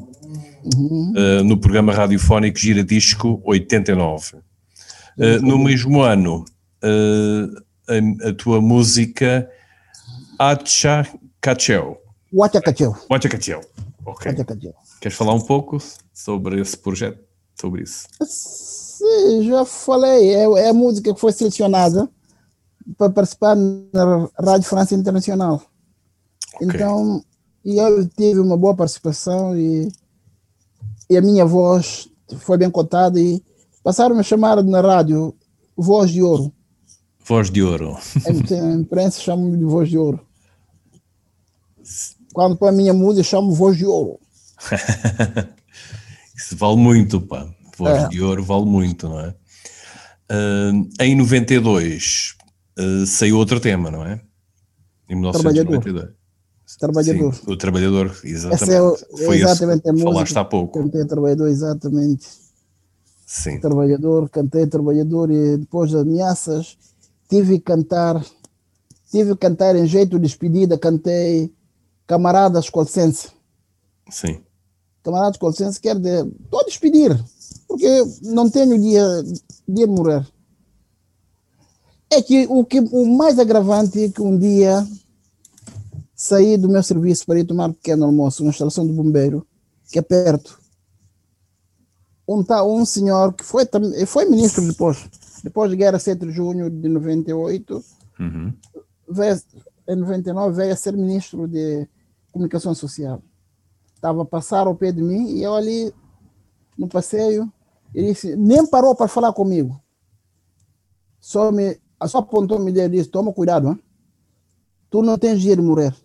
uhum. 0.65 1.13
uh, 1.17 1.45
no 1.45 1.59
programa 1.59 1.93
radiofónico 1.93 2.59
Gira 2.59 2.83
Disco 2.83 3.41
89. 3.45 4.37
Uh, 4.37 4.41
eh, 5.19 5.39
no 5.41 5.59
mesmo 5.59 6.03
ano, 6.03 6.45
a, 6.83 8.29
a, 8.29 8.33
tua 8.35 8.61
música 8.61 9.49
Acha 10.39 11.07
Cacheu. 11.41 11.99
Huacha 12.33 12.61
Cacheu. 12.61 12.95
Huacha 13.11 13.29
Cacheu. 13.29 13.61
Ok. 14.05 14.33
Queres 15.01 15.17
falar 15.17 15.35
um 15.35 15.41
pouco 15.41 15.79
sobre 16.13 16.61
esse 16.61 16.77
projeto? 16.77 17.27
sobre 17.61 17.83
isso. 17.83 18.07
Sim, 18.23 19.45
já 19.45 19.65
falei. 19.65 20.35
É, 20.35 20.43
é 20.45 20.69
a 20.69 20.75
música 20.75 21.13
que 21.13 21.21
foi 21.21 21.33
selecionada 21.33 22.09
para 22.97 23.11
participar 23.11 23.57
na 23.57 24.29
Rádio 24.39 24.69
França 24.69 24.95
Internacional. 24.95 25.63
Okay. 26.55 26.69
Então, 26.69 27.25
e 27.65 27.79
eu 27.79 28.07
tive 28.09 28.41
uma 28.41 28.57
boa 28.57 28.75
participação 28.75 29.59
e, 29.59 29.91
e 31.11 31.17
a 31.17 31.23
minha 31.23 31.45
voz 31.45 32.09
foi 32.39 32.57
bem 32.59 32.71
cotada 32.71 33.21
e 33.21 33.43
passaram 33.83 34.19
a 34.19 34.23
chamar 34.23 34.63
na 34.63 34.81
rádio 34.81 35.35
Voz 35.77 36.11
de 36.11 36.23
Ouro. 36.23 36.53
Voz 37.25 37.51
de 37.51 37.63
Ouro. 37.63 37.97
A 38.25 38.75
imprensa 38.75 39.21
chama-me 39.21 39.57
de 39.57 39.65
Voz 39.65 39.89
de 39.89 39.99
Ouro. 39.99 40.26
Quando 42.33 42.57
põe 42.57 42.69
a 42.69 42.73
minha 42.73 42.93
música, 42.93 43.23
chamo 43.23 43.53
Voz 43.53 43.77
de 43.77 43.87
Ouro. 43.87 44.19
Isso 46.37 46.57
vale 46.57 46.77
muito, 46.77 47.21
pá. 47.21 47.49
Voz 47.77 48.05
é. 48.05 48.09
de 48.09 48.23
Ouro 48.23 48.45
vale 48.45 48.67
muito, 48.67 49.09
não 49.09 49.21
é? 49.21 49.35
Uh, 50.31 50.89
em 51.01 51.15
92 51.15 52.35
uh, 52.79 53.07
saiu 53.07 53.39
outro 53.39 53.61
tema, 53.61 53.91
não 53.91 54.05
é? 54.05 54.21
Em 55.09 55.15
1992. 55.15 56.17
Trabalhador. 56.79 57.33
Sim, 57.33 57.51
o 57.51 57.57
Trabalhador, 57.57 58.17
exatamente. 58.25 58.73
É 58.73 58.83
o, 58.83 58.97
Foi 58.97 59.37
exatamente 59.37 59.81
esse, 59.81 59.89
a 59.89 59.93
música. 59.93 60.13
Falaste 60.13 60.37
há 60.37 60.45
pouco. 60.45 60.79
Cantei 60.79 61.05
Trabalhador, 61.05 61.49
exatamente. 61.49 62.27
Sim. 63.25 63.61
Trabalhador, 63.61 64.29
cantei 64.29 64.67
Trabalhador 64.67 65.31
e 65.31 65.57
depois 65.59 65.93
das 65.93 66.03
ameaças 66.03 66.77
tive 67.29 67.59
que 67.59 67.65
cantar, 67.65 68.25
tive 69.11 69.31
que 69.31 69.39
cantar 69.39 69.77
em 69.77 69.87
jeito 69.87 70.19
de 70.19 70.27
despedida, 70.27 70.77
cantei 70.77 71.53
Camaradas 72.07 72.71
licença. 72.75 73.31
Sim. 74.11 74.41
Camaradas 75.03 75.39
licença 75.43 75.81
quer 75.81 75.97
dizer, 75.97 76.27
estou 76.27 76.61
a 76.61 76.65
despedir, 76.65 77.25
porque 77.67 77.89
não 78.23 78.49
tenho 78.49 78.79
dia, 78.81 79.05
dia 79.69 79.87
de 79.87 79.93
morrer. 79.93 80.27
É 82.11 82.23
que 82.23 82.47
o, 82.49 82.65
que 82.65 82.81
o 82.81 83.07
mais 83.17 83.39
agravante 83.39 84.05
é 84.05 84.09
que 84.09 84.23
um 84.23 84.39
dia 84.39 84.87
saí 86.15 86.57
do 86.57 86.69
meu 86.69 86.83
serviço 86.83 87.27
para 87.27 87.41
ir 87.41 87.45
tomar 87.45 87.69
um 87.69 87.73
pequeno 87.73 88.07
almoço 88.07 88.43
na 88.43 88.51
instalação 88.51 88.87
do 88.87 88.93
bombeiro, 88.93 89.47
que 89.91 89.99
é 89.99 90.03
perto. 90.03 90.59
Um, 92.27 92.43
tá, 92.43 92.65
um 92.65 92.85
senhor 92.85 93.33
que 93.35 93.45
foi, 93.45 93.65
foi 94.07 94.25
ministro 94.25 94.67
depois, 94.67 95.09
depois 95.45 95.71
da 95.71 95.77
guerra 95.77 95.99
7 95.99 96.27
de 96.27 96.33
junho 96.33 96.71
de 96.71 96.89
98, 96.89 97.85
uhum. 98.19 98.53
veio, 99.09 99.41
em 99.89 99.97
99 99.97 100.57
veio 100.57 100.73
a 100.73 100.77
ser 100.77 100.97
ministro 100.97 101.47
de 101.47 101.87
comunicação 102.37 102.75
social. 102.75 103.23
Estava 103.95 104.23
a 104.23 104.27
passar 104.27 104.67
ao 104.67 104.75
pé 104.75 104.93
de 104.93 105.03
mim 105.03 105.31
e 105.31 105.43
eu 105.43 105.55
ali 105.55 105.93
no 106.77 106.87
passeio, 106.87 107.51
ele 107.95 108.13
disse, 108.13 108.37
nem 108.37 108.67
parou 108.67 108.95
para 108.95 109.09
falar 109.09 109.33
comigo. 109.33 109.81
Só, 111.19 111.51
me, 111.51 111.81
só 112.07 112.19
apontou-me 112.19 112.71
e 112.71 112.89
disse, 112.89 113.09
toma 113.09 113.33
cuidado, 113.33 113.69
hein? 113.69 113.83
tu 114.91 115.03
não 115.03 115.19
tens 115.19 115.41
dinheiro 115.41 115.63
de 115.63 115.69
morrer. 115.69 115.97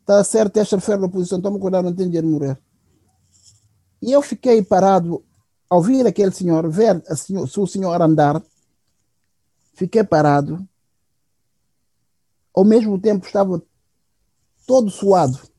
Está 0.00 0.24
certo, 0.24 0.56
esta 0.56 0.80
feira 0.80 1.00
da 1.00 1.06
oposição, 1.06 1.40
toma 1.40 1.58
cuidado, 1.58 1.84
não 1.84 1.94
tens 1.94 2.06
dinheiro 2.06 2.26
de 2.26 2.32
morrer. 2.32 2.58
E 4.02 4.10
eu 4.10 4.20
fiquei 4.20 4.62
parado 4.62 5.24
ao 5.68 5.80
ver 5.80 6.04
aquele 6.06 6.32
senhor, 6.32 6.68
ver 6.68 7.00
senhor, 7.16 7.44
o 7.44 7.66
senhor 7.66 8.02
andar, 8.02 8.42
fiquei 9.74 10.02
parado. 10.02 10.66
Ao 12.52 12.64
mesmo 12.64 13.00
tempo 13.00 13.24
estava 13.24 13.62
todo 14.66 14.90
suado. 14.90 15.49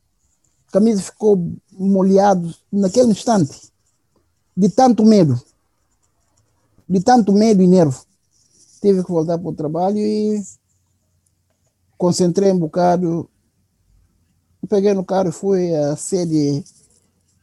A 0.72 0.80
camisa 0.80 1.02
ficou 1.02 1.54
molhado 1.74 2.56
naquele 2.72 3.12
instante. 3.12 3.74
De 4.56 4.70
tanto 4.70 5.04
medo. 5.04 5.38
De 6.88 7.02
tanto 7.02 7.34
medo 7.34 7.62
e 7.62 7.68
nervo. 7.68 8.06
Tive 8.82 9.04
que 9.04 9.12
voltar 9.12 9.38
para 9.38 9.50
o 9.50 9.54
trabalho 9.54 9.98
e 9.98 10.42
concentrei 11.98 12.54
um 12.54 12.60
bocado. 12.60 13.30
Peguei 14.70 14.94
no 14.94 15.04
carro 15.04 15.28
e 15.28 15.34
fui 15.34 15.76
à 15.76 15.98
sede, 15.98 16.64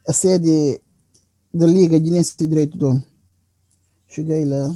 à 0.07 0.11
sede 0.11 0.81
da 1.53 1.67
Liga 1.67 1.99
de 1.99 2.09
de 2.09 2.47
Direito 2.47 2.79
do 2.79 2.87
Homem. 2.87 3.05
Cheguei 4.07 4.43
lá. 4.43 4.73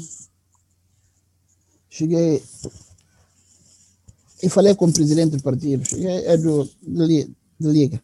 Cheguei 1.89 2.43
e 4.43 4.49
falei 4.49 4.75
com 4.75 4.85
o 4.85 4.93
presidente 4.93 5.37
do 5.37 5.41
partido. 5.41 5.83
Cheguei, 5.87 6.27
é 6.27 6.37
do, 6.37 6.69
da 6.83 7.05
Liga. 7.71 8.03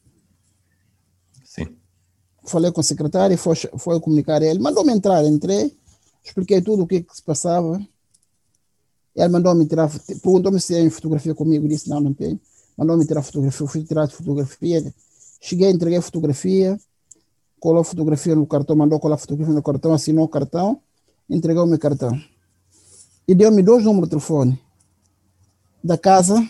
Falei 2.50 2.72
com 2.72 2.82
o 2.82 2.84
secretário 2.84 3.34
e 3.34 3.38
foi, 3.38 3.56
foi 3.56 4.00
comunicar 4.00 4.42
a 4.42 4.46
ele. 4.46 4.60
Mandou-me 4.60 4.92
entrar, 4.92 5.24
entrei, 5.26 5.76
expliquei 6.24 6.62
tudo 6.62 6.84
o 6.84 6.88
que, 6.88 7.02
que 7.02 7.16
se 7.16 7.22
passava. 7.22 7.80
Ele 9.16 9.30
mandou-me 9.30 9.66
tirar, 9.66 9.90
perguntou-me 10.22 10.60
se 10.60 10.74
tem 10.74 10.90
fotografia 10.90 11.36
comigo, 11.36 11.68
disse 11.68 11.90
não, 11.90 12.00
não 12.00 12.14
tenho. 12.14 12.40
Mandou-me 12.78 13.06
tirar 13.06 13.22
fotografia, 13.22 13.68
fui 13.68 13.84
tirar 13.84 14.10
fotografia. 14.10 14.94
Cheguei, 15.42 15.70
entreguei 15.70 15.98
a 15.98 16.02
fotografia 16.02 16.80
colou 17.60 17.82
a 17.82 17.84
fotografia 17.84 18.36
no 18.36 18.48
cartão, 18.48 18.76
mandou 18.76 19.00
colar 19.00 19.16
a 19.16 19.18
fotografia 19.18 19.54
no 19.54 19.62
cartão, 19.62 19.94
assinou 19.94 20.26
o 20.26 20.30
cartão, 20.30 20.82
entregou 21.30 21.66
o 21.66 21.68
meu 21.68 21.78
cartão. 21.78 22.20
E 23.28 23.36
deu-me 23.36 23.62
dois 23.62 23.84
números 23.84 24.08
de 24.08 24.12
telefone 24.12 24.60
da 25.84 25.98
casa, 25.98 26.42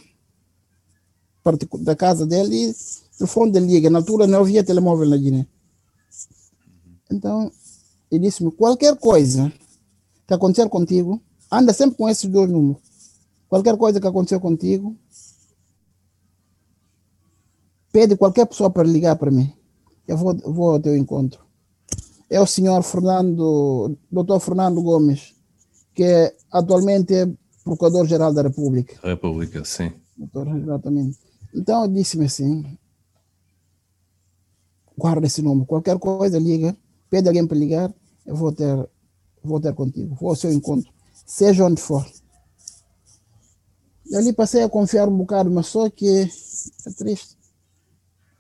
da 1.79 1.95
casa 1.95 2.25
dele, 2.25 2.69
e 2.69 2.75
telefone 3.17 3.51
de 3.51 3.59
liga. 3.59 3.89
Na 3.89 3.99
altura 3.99 4.27
não 4.27 4.39
havia 4.39 4.63
telemóvel 4.63 5.09
na 5.09 5.17
Guiné. 5.17 5.45
Então, 7.11 7.51
ele 8.11 8.25
disse-me: 8.27 8.51
qualquer 8.51 8.95
coisa 8.97 9.51
que 10.27 10.33
acontecer 10.33 10.67
contigo, 10.69 11.21
anda 11.51 11.73
sempre 11.73 11.97
com 11.97 12.09
esses 12.09 12.29
dois 12.29 12.49
números. 12.49 12.81
Qualquer 13.47 13.75
coisa 13.77 13.99
que 13.99 14.07
acontecer 14.07 14.39
contigo, 14.39 14.95
pede 17.91 18.15
qualquer 18.15 18.45
pessoa 18.45 18.69
para 18.69 18.87
ligar 18.87 19.15
para 19.15 19.31
mim 19.31 19.51
eu 20.09 20.17
vou, 20.17 20.35
vou 20.37 20.71
ao 20.71 20.79
teu 20.79 20.97
encontro. 20.97 21.39
É 22.29 22.41
o 22.41 22.47
senhor 22.47 22.81
Fernando, 22.81 23.95
doutor 24.11 24.39
Fernando 24.39 24.81
Gomes, 24.81 25.35
que 25.93 26.03
é, 26.03 26.35
atualmente 26.51 27.13
é 27.13 27.31
Procurador-Geral 27.63 28.33
da 28.33 28.41
República. 28.41 28.99
República, 29.07 29.63
sim. 29.63 29.91
Doutor, 30.17 30.57
exatamente. 30.57 31.17
Então, 31.53 31.87
disse-me 31.87 32.25
assim, 32.25 32.77
guarda 34.97 35.27
esse 35.27 35.43
número, 35.43 35.67
qualquer 35.67 35.97
coisa 35.99 36.39
liga, 36.39 36.75
pede 37.09 37.27
alguém 37.27 37.45
para 37.45 37.57
ligar, 37.57 37.93
eu 38.25 38.35
vou 38.35 38.51
ter, 38.51 38.89
vou 39.43 39.59
ter 39.59 39.73
contigo, 39.73 40.15
vou 40.15 40.29
ao 40.29 40.35
seu 40.35 40.51
encontro, 40.51 40.91
seja 41.25 41.65
onde 41.65 41.81
for. 41.81 42.05
E 44.05 44.15
ali 44.15 44.33
passei 44.33 44.63
a 44.63 44.69
confiar 44.69 45.07
um 45.07 45.17
bocado, 45.17 45.51
mas 45.51 45.67
só 45.67 45.89
que 45.89 46.29
é 46.87 46.91
triste. 46.97 47.37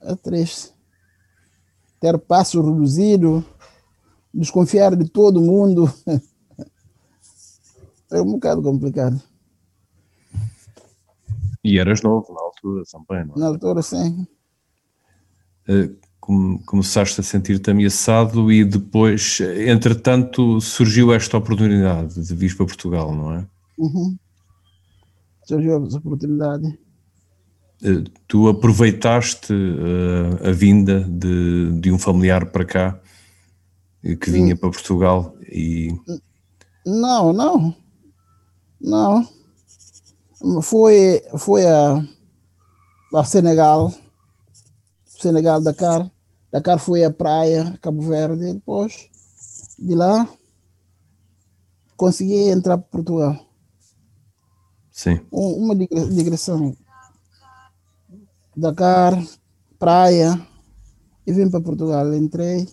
É 0.01 0.15
triste 0.15 0.73
ter 1.99 2.17
passo 2.17 2.61
reduzido, 2.61 3.45
desconfiar 4.33 4.95
de 4.95 5.09
todo 5.09 5.41
mundo. 5.41 5.91
é 8.11 8.21
um 8.21 8.31
bocado 8.31 8.63
complicado. 8.63 9.21
E 11.63 11.77
eras 11.77 12.01
novo 12.01 12.33
na 12.33 12.41
altura 12.41 12.83
também, 12.89 13.25
não 13.25 13.35
é? 13.35 13.39
Na 13.39 13.47
altura, 13.47 13.81
sim. 13.81 14.25
Começaste 16.19 17.19
a 17.19 17.23
sentir-te 17.23 17.71
ameaçado 17.71 18.51
e 18.51 18.63
depois, 18.63 19.39
entretanto, 19.65 20.61
surgiu 20.61 21.11
esta 21.11 21.37
oportunidade 21.37 22.23
de 22.23 22.35
vir 22.35 22.55
para 22.55 22.67
Portugal, 22.67 23.15
não 23.15 23.33
é? 23.33 23.47
Uhum. 23.77 24.15
Surgiu 25.43 25.83
essa 25.87 25.97
oportunidade. 25.97 26.77
Eh, 27.81 28.03
tu 28.27 28.49
aproveitaste 28.49 29.53
uh, 29.53 30.49
a 30.49 30.51
vinda 30.51 31.01
de, 31.01 31.71
de 31.79 31.91
um 31.91 31.97
familiar 31.97 32.45
para 32.47 32.65
cá 32.65 32.99
eh, 34.03 34.15
que 34.15 34.29
vinha 34.29 34.55
para 34.55 34.69
Portugal 34.69 35.33
e 35.49 35.95
não 36.85 37.31
não 37.31 37.75
não 38.81 40.61
foi 40.61 41.21
foi 41.37 41.65
a, 41.65 42.03
a 43.15 43.23
Senegal 43.23 43.93
Senegal 45.21 45.61
Dakar 45.61 46.11
Dakar 46.51 46.79
foi 46.79 47.03
a 47.03 47.11
praia 47.11 47.77
Cabo 47.81 48.01
Verde 48.01 48.53
depois 48.53 49.09
de 49.77 49.95
lá 49.95 50.27
consegui 51.97 52.49
entrar 52.49 52.77
para 52.77 52.87
Portugal 52.87 53.45
sim 54.91 55.19
uma 55.31 55.75
digressão 55.75 56.75
Dakar, 58.59 59.13
praia, 59.77 60.37
e 61.25 61.31
vim 61.31 61.49
para 61.49 61.61
Portugal. 61.61 62.13
Entrei 62.13 62.67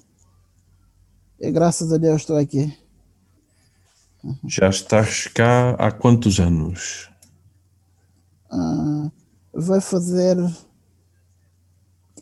e 1.38 1.52
graças 1.52 1.92
a 1.92 1.96
Deus 1.96 2.22
estou 2.22 2.36
aqui. 2.36 2.76
Já 4.48 4.68
estás 4.68 5.28
cá 5.28 5.76
há 5.78 5.92
quantos 5.92 6.40
anos? 6.40 7.08
Ah, 8.50 9.10
vai 9.54 9.80
fazer 9.80 10.36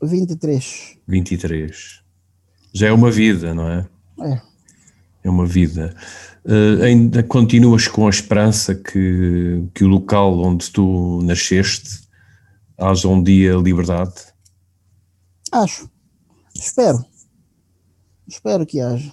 23. 0.06 0.98
23. 1.06 2.02
Já 2.72 2.88
é 2.88 2.92
uma 2.92 3.10
vida, 3.10 3.54
não 3.54 3.68
é? 3.68 3.88
É. 4.20 4.42
é 5.24 5.30
uma 5.30 5.46
vida. 5.46 5.94
Uh, 6.44 6.82
ainda 6.82 7.22
continuas 7.22 7.88
com 7.88 8.06
a 8.06 8.10
esperança 8.10 8.74
que, 8.74 9.64
que 9.74 9.84
o 9.84 9.88
local 9.88 10.38
onde 10.40 10.70
tu 10.70 11.20
nasceste 11.22 12.04
haja 12.76 13.08
um 13.08 13.22
dia 13.22 13.54
liberdade? 13.54 14.14
Acho. 15.52 15.88
Espero. 16.54 17.04
Espero 18.26 18.66
que 18.66 18.80
haja. 18.80 19.12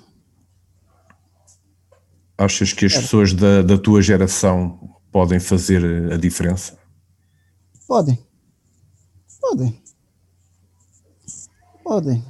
Achas 2.37 2.73
que 2.73 2.85
as 2.85 2.93
pessoas 2.93 3.33
da, 3.33 3.61
da 3.61 3.77
tua 3.77 4.01
geração 4.01 4.97
podem 5.11 5.39
fazer 5.39 6.11
a 6.11 6.17
diferença? 6.17 6.77
Podem. 7.87 8.17
Podem. 9.39 9.81
Podem. 11.83 12.23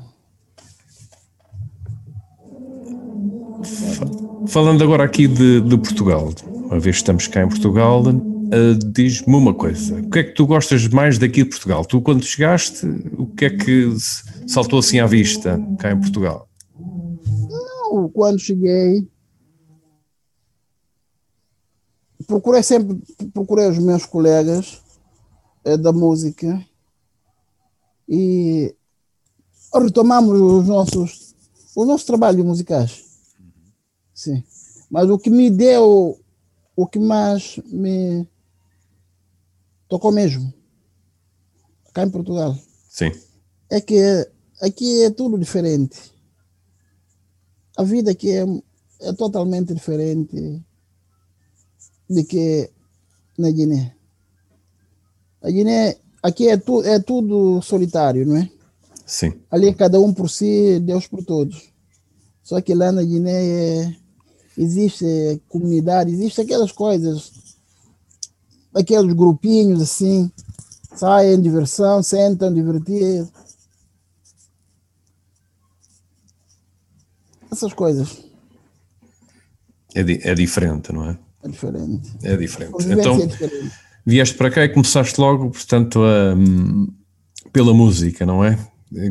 Falando 4.47 4.83
agora 4.83 5.03
aqui 5.03 5.27
de, 5.27 5.61
de 5.61 5.77
Portugal, 5.77 6.33
uma 6.47 6.79
vez 6.79 6.95
que 6.95 7.01
estamos 7.01 7.27
cá 7.27 7.43
em 7.43 7.47
Portugal, 7.47 8.03
uh, 8.03 8.91
diz-me 8.91 9.35
uma 9.35 9.53
coisa: 9.53 9.99
o 9.99 10.09
que 10.09 10.19
é 10.19 10.23
que 10.23 10.33
tu 10.33 10.45
gostas 10.45 10.87
mais 10.87 11.17
daqui 11.17 11.43
de 11.43 11.49
Portugal? 11.49 11.85
Tu, 11.85 12.01
quando 12.01 12.23
chegaste, 12.23 12.85
o 13.17 13.27
que 13.27 13.45
é 13.45 13.49
que 13.49 13.93
saltou 14.47 14.79
assim 14.79 14.99
à 14.99 15.05
vista 15.05 15.59
cá 15.79 15.91
em 15.91 15.99
Portugal? 15.99 16.49
Não, 16.79 18.09
quando 18.09 18.39
cheguei, 18.39 19.07
procurei 22.25 22.63
sempre 22.63 22.99
procurei 23.33 23.67
os 23.67 23.77
meus 23.77 24.05
colegas 24.05 24.81
é, 25.63 25.77
da 25.77 25.91
música 25.91 26.65
e 28.07 28.73
retomamos 29.73 30.39
os 30.39 30.67
nossos 30.67 31.35
os 31.75 31.87
nossos 31.87 32.05
trabalhos 32.05 32.45
musicais 32.45 33.03
sim 34.13 34.43
mas 34.89 35.09
o 35.09 35.17
que 35.17 35.29
me 35.29 35.49
deu 35.49 36.19
o 36.75 36.87
que 36.87 36.99
mais 36.99 37.57
me 37.65 38.27
tocou 39.87 40.11
mesmo 40.11 40.53
cá 41.93 42.03
em 42.03 42.09
Portugal 42.09 42.57
sim 42.89 43.11
é 43.69 43.79
que 43.79 43.99
aqui 44.61 45.03
é 45.03 45.09
tudo 45.09 45.37
diferente 45.37 46.11
a 47.77 47.83
vida 47.83 48.11
aqui 48.11 48.31
é, 48.31 48.45
é 49.01 49.13
totalmente 49.13 49.73
diferente 49.73 50.61
de 52.09 52.23
que 52.25 52.69
na 53.37 53.49
Guiné. 53.49 53.95
A 55.41 55.49
Guiné, 55.49 55.97
aqui 56.21 56.47
é, 56.47 56.57
tu, 56.57 56.83
é 56.83 56.99
tudo 56.99 57.61
solitário, 57.61 58.25
não 58.25 58.37
é? 58.37 58.49
Sim. 59.11 59.33
Ali 59.51 59.67
é 59.67 59.73
cada 59.73 59.99
um 59.99 60.13
por 60.13 60.29
si, 60.29 60.79
Deus 60.79 61.05
por 61.05 61.21
todos. 61.21 61.69
Só 62.41 62.61
que 62.61 62.73
lá 62.73 62.93
na 62.93 63.03
Guiné 63.03 63.43
é, 63.43 63.95
existe 64.57 65.05
comunidade, 65.49 66.13
existe 66.13 66.39
aquelas 66.39 66.71
coisas, 66.71 67.29
aqueles 68.73 69.13
grupinhos 69.13 69.81
assim, 69.81 70.31
saem 70.95 71.41
diversão, 71.41 72.01
sentam, 72.01 72.53
divertir. 72.53 73.27
Essas 77.51 77.73
coisas. 77.73 78.23
É, 79.93 80.03
di 80.03 80.21
é 80.23 80.33
diferente, 80.33 80.93
não 80.93 81.09
é? 81.09 81.19
É 81.43 81.49
diferente. 81.49 82.17
É 82.23 82.37
diferente. 82.37 82.75
Então, 82.89 83.21
é 83.21 83.25
diferente. 83.25 83.75
vieste 84.05 84.37
para 84.37 84.49
cá 84.49 84.63
e 84.63 84.69
começaste 84.69 85.19
logo, 85.19 85.49
portanto, 85.51 86.01
a, 86.01 86.33
pela 87.51 87.73
música, 87.73 88.25
não 88.25 88.41
é? 88.45 88.57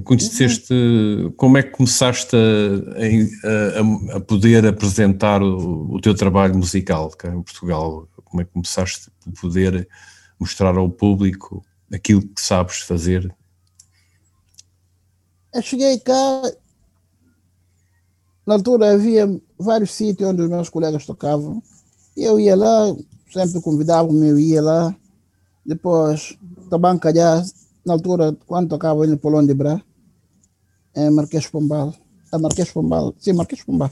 Conheceste, 0.04 0.74
uhum. 0.74 1.32
como 1.32 1.56
é 1.56 1.62
que 1.62 1.70
começaste 1.70 2.36
a, 2.36 4.12
a, 4.12 4.16
a 4.16 4.20
poder 4.20 4.66
apresentar 4.66 5.42
o, 5.42 5.94
o, 5.94 6.00
teu 6.02 6.14
trabalho 6.14 6.54
musical 6.54 7.08
cá 7.10 7.28
em 7.28 7.42
Portugal? 7.42 8.06
Como 8.24 8.42
é 8.42 8.44
que 8.44 8.52
começaste 8.52 9.10
a 9.26 9.40
poder 9.40 9.88
mostrar 10.38 10.76
ao 10.76 10.90
público 10.90 11.64
aquilo 11.90 12.20
que 12.20 12.42
sabes 12.42 12.80
fazer? 12.80 13.34
Eu 15.54 15.62
cheguei 15.62 15.98
cá, 15.98 16.42
na 18.46 18.54
altura 18.54 18.92
havia 18.92 19.40
vários 19.58 19.94
sítios 19.94 20.28
onde 20.28 20.42
os 20.42 20.50
meus 20.50 20.68
colegas 20.68 21.06
tocavam, 21.06 21.62
eu 22.14 22.38
ia 22.38 22.54
lá, 22.54 22.94
sempre 23.32 23.62
convidava-me, 23.62 24.28
eu 24.28 24.38
ia 24.38 24.60
lá. 24.60 24.94
Depois, 25.64 26.36
também 26.68 26.98
calhar, 26.98 27.42
na 27.84 27.94
altura, 27.94 28.36
quando 28.46 28.68
tocava 28.68 29.06
no 29.06 29.16
Polão 29.16 29.44
de 29.44 29.54
Bra, 29.54 29.82
em 30.94 31.10
Marquês 31.10 31.46
Pombal. 31.46 31.94
A 32.32 32.38
Marquês 32.38 32.70
Pombal, 32.70 33.14
sim, 33.18 33.32
Marquês 33.32 33.62
Pombal. 33.62 33.90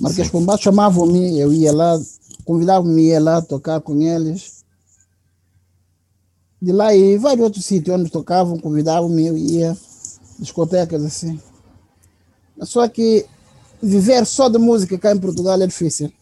Marquês 0.00 0.26
sim. 0.26 0.32
Pombal 0.32 0.58
chamavam-me, 0.58 1.38
eu 1.38 1.52
ia 1.52 1.72
lá, 1.72 2.00
convidavam-me, 2.44 3.02
ia 3.02 3.20
lá 3.20 3.40
tocar 3.40 3.80
com 3.80 4.00
eles. 4.00 4.64
De 6.60 6.72
lá 6.72 6.94
e 6.94 7.18
vários 7.18 7.44
outros 7.44 7.64
sítios 7.64 7.96
onde 7.96 8.10
tocavam, 8.10 8.58
convidavam-me, 8.58 9.26
eu 9.26 9.36
ia, 9.36 9.76
discotecas 10.38 11.04
assim. 11.04 11.40
Só 12.62 12.86
que 12.88 13.26
viver 13.82 14.24
só 14.26 14.48
de 14.48 14.58
música 14.58 14.98
cá 14.98 15.12
em 15.12 15.18
Portugal 15.18 15.60
é 15.60 15.66
difícil. 15.66 16.12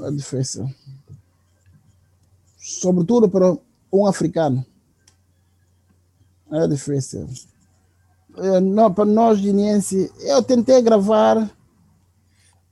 É 0.00 0.10
difícil. 0.10 0.68
Sobretudo 2.82 3.28
para 3.30 3.56
um 3.92 4.06
africano. 4.06 4.66
É 6.50 6.66
difícil. 6.66 7.28
Eu, 8.36 8.60
não, 8.60 8.92
para 8.92 9.04
nós, 9.04 9.40
guineenses, 9.40 10.10
eu 10.20 10.42
tentei 10.42 10.82
gravar 10.82 11.48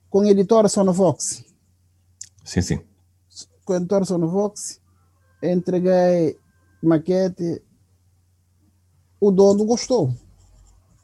com 0.09 0.19
a 0.19 0.27
editora 0.27 0.67
Sonovox. 0.67 1.45
Sim, 2.43 2.61
sim. 2.61 2.79
Com 3.63 3.71
a 3.71 3.77
editora 3.77 4.03
Sonovox, 4.03 4.81
entreguei 5.41 6.37
maquete. 6.83 7.61
O 9.17 9.31
dono 9.31 9.63
gostou. 9.63 10.13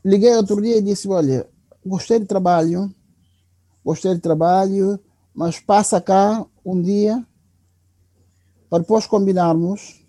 Liguei 0.04 0.36
outro 0.36 0.62
dia 0.62 0.80
e 0.80 0.82
disse: 0.82 1.08
Olha, 1.08 1.48
gostei 1.86 2.20
do 2.20 2.26
trabalho, 2.26 2.94
gostei 3.86 4.16
do 4.16 4.20
trabalho, 4.20 5.00
mas 5.34 5.62
passa 5.62 6.02
cá 6.02 6.46
um 6.66 6.82
dia 6.82 7.26
para 8.70 8.80
depois 8.80 9.06
combinarmos, 9.06 10.02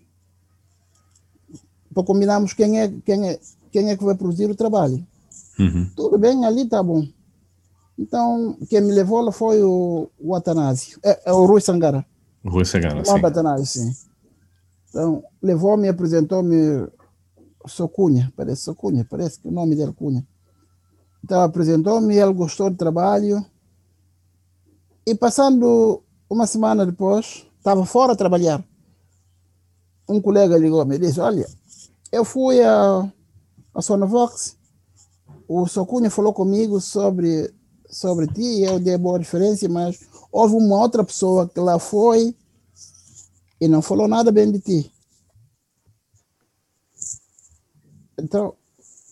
para 1.93 2.03
combinarmos 2.03 2.53
quem 2.53 2.79
é, 2.79 2.93
quem 3.05 3.29
é, 3.29 3.39
quem 3.71 3.89
é 3.89 3.97
que 3.97 4.03
vai 4.03 4.15
produzir 4.15 4.49
o 4.49 4.55
trabalho. 4.55 5.05
Uhum. 5.59 5.89
Tudo 5.95 6.17
bem, 6.17 6.45
ali 6.45 6.63
está 6.63 6.81
bom. 6.81 7.07
Então, 7.97 8.57
quem 8.69 8.81
me 8.81 8.91
levou 8.91 9.21
lá 9.21 9.31
foi 9.31 9.61
o, 9.61 10.09
o 10.19 10.35
Atanásio, 10.35 10.99
é, 11.03 11.29
é 11.29 11.33
o 11.33 11.45
Rui 11.45 11.61
Sangara. 11.61 12.05
Rui 12.45 12.63
Sangara, 12.63 13.03
sim. 13.03 13.11
O 13.11 13.25
Atanásio, 13.25 13.65
sim. 13.65 13.93
Então, 14.89 15.23
levou-me, 15.41 15.87
apresentou-me 15.87 16.87
Socunha, 17.67 18.31
parece 18.35 18.63
Socunha, 18.63 19.05
parece 19.09 19.39
que 19.39 19.47
o 19.47 19.51
nome 19.51 19.75
dele 19.75 19.91
é 19.91 19.93
Cunha. 19.93 20.25
Então 21.23 21.41
apresentou-me, 21.41 22.15
ele 22.15 22.33
gostou 22.33 22.69
do 22.69 22.77
trabalho. 22.77 23.45
E 25.05 25.13
passando 25.15 26.01
uma 26.29 26.47
semana 26.47 26.85
depois, 26.85 27.45
estava 27.69 27.85
fora 27.85 28.13
a 28.13 28.15
trabalhar. 28.15 28.63
Um 30.07 30.19
colega 30.19 30.57
ligou-me 30.57 30.95
e 30.95 30.99
disse: 30.99 31.19
Olha, 31.19 31.47
eu 32.11 32.25
fui 32.25 32.61
a, 32.63 33.11
a 33.75 33.81
Sonovox, 33.81 34.57
o 35.47 35.67
Socunha 35.67 36.09
falou 36.09 36.33
comigo 36.33 36.81
sobre, 36.81 37.53
sobre 37.87 38.25
ti, 38.27 38.61
eu 38.61 38.79
dei 38.79 38.97
boa 38.97 39.19
referência, 39.19 39.69
mas 39.69 39.99
houve 40.31 40.55
uma 40.55 40.79
outra 40.79 41.03
pessoa 41.03 41.47
que 41.47 41.59
lá 41.59 41.77
foi 41.77 42.35
e 43.61 43.67
não 43.67 43.81
falou 43.83 44.07
nada 44.07 44.31
bem 44.31 44.51
de 44.51 44.59
ti. 44.59 44.91
Então, 48.17 48.55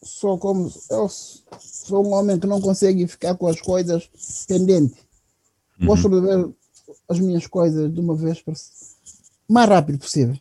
sou 0.03 0.37
como 0.39 0.71
eu 0.89 1.07
sou 1.09 2.05
um 2.05 2.13
homem 2.13 2.39
que 2.39 2.47
não 2.47 2.59
consegue 2.59 3.07
ficar 3.07 3.35
com 3.35 3.47
as 3.47 3.61
coisas 3.61 4.09
pendentes. 4.47 4.97
Uhum. 5.79 5.87
Gosto 5.87 6.09
de 6.09 6.21
ver 6.21 6.56
as 7.07 7.19
minhas 7.19 7.47
coisas 7.47 7.93
de 7.93 7.99
uma 7.99 8.15
vez 8.15 8.41
para 8.41 8.53
mais 9.47 9.69
rápido 9.69 9.99
possível. 9.99 10.35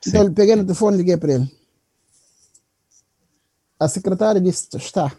Sim. 0.00 0.10
Então 0.10 0.32
peguei 0.32 0.56
no 0.56 0.64
telefone 0.64 0.96
e 0.96 0.98
liguei 0.98 1.16
para 1.16 1.34
ele. 1.34 1.58
A 3.78 3.88
secretária 3.88 4.40
disse: 4.40 4.68
está. 4.76 5.14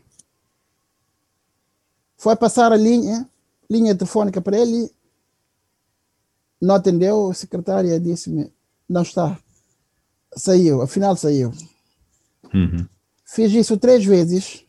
Foi 2.17 2.35
passar 2.35 2.71
a 2.71 2.77
linha, 2.77 3.29
linha 3.69 3.95
telefônica 3.95 4.41
para 4.41 4.57
ele, 4.57 4.91
não 6.61 6.75
atendeu, 6.75 7.31
a 7.31 7.33
secretária 7.33 7.99
disse-me: 7.99 8.51
não 8.87 9.01
está. 9.01 9.39
Saiu, 10.35 10.81
afinal 10.81 11.15
saiu. 11.15 11.51
Uhum. 12.53 12.85
Fiz 13.25 13.51
isso 13.53 13.77
três 13.77 14.03
vezes. 14.03 14.65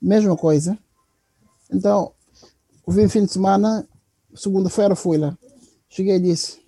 Mesma 0.00 0.36
coisa. 0.36 0.78
Então, 1.70 2.12
vim 2.86 3.08
fim 3.08 3.24
de 3.24 3.32
semana, 3.32 3.88
segunda-feira 4.34 4.94
fui 4.96 5.16
lá. 5.18 5.36
Cheguei 5.88 6.16
e 6.16 6.20
disse. 6.20 6.60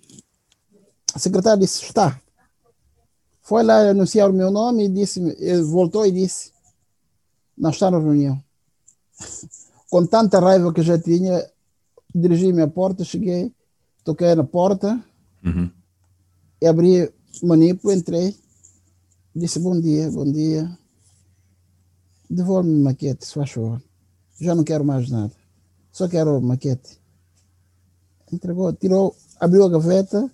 A 1.13 1.19
secretária 1.19 1.59
disse: 1.59 1.83
está. 1.83 2.19
Foi 3.41 3.63
lá 3.63 3.89
anunciar 3.89 4.29
o 4.29 4.33
meu 4.33 4.51
nome 4.51 4.85
e 4.85 4.89
disse, 4.89 5.19
voltou 5.63 6.05
e 6.05 6.11
disse: 6.11 6.51
Não 7.57 7.69
está 7.69 7.89
na 7.89 7.97
reunião. 7.99 8.41
Com 9.89 10.05
tanta 10.05 10.39
raiva 10.39 10.73
que 10.73 10.81
já 10.81 10.99
tinha, 10.99 11.49
dirigi-me 12.13 12.61
à 12.61 12.67
porta, 12.67 13.05
cheguei, 13.05 13.53
toquei 14.03 14.35
na 14.35 14.43
porta, 14.43 15.01
Uhum. 15.45 15.71
e 16.61 16.67
abri 16.67 17.05
o 17.41 17.47
manipo, 17.47 17.89
entrei, 17.89 18.35
disse 19.33 19.59
bom 19.59 19.79
dia, 19.79 20.11
bom 20.11 20.29
dia. 20.29 20.77
Devolve-me 22.29 22.81
maquete, 22.81 23.25
se 23.25 23.33
faz 23.33 23.51
favor. 23.51 23.81
Já 24.41 24.53
não 24.53 24.63
quero 24.65 24.83
mais 24.83 25.09
nada. 25.09 25.31
Só 25.91 26.07
quero 26.09 26.41
maquete. 26.41 26.99
Entregou, 28.31 28.71
tirou, 28.73 29.15
abriu 29.39 29.63
a 29.65 29.69
gaveta, 29.69 30.29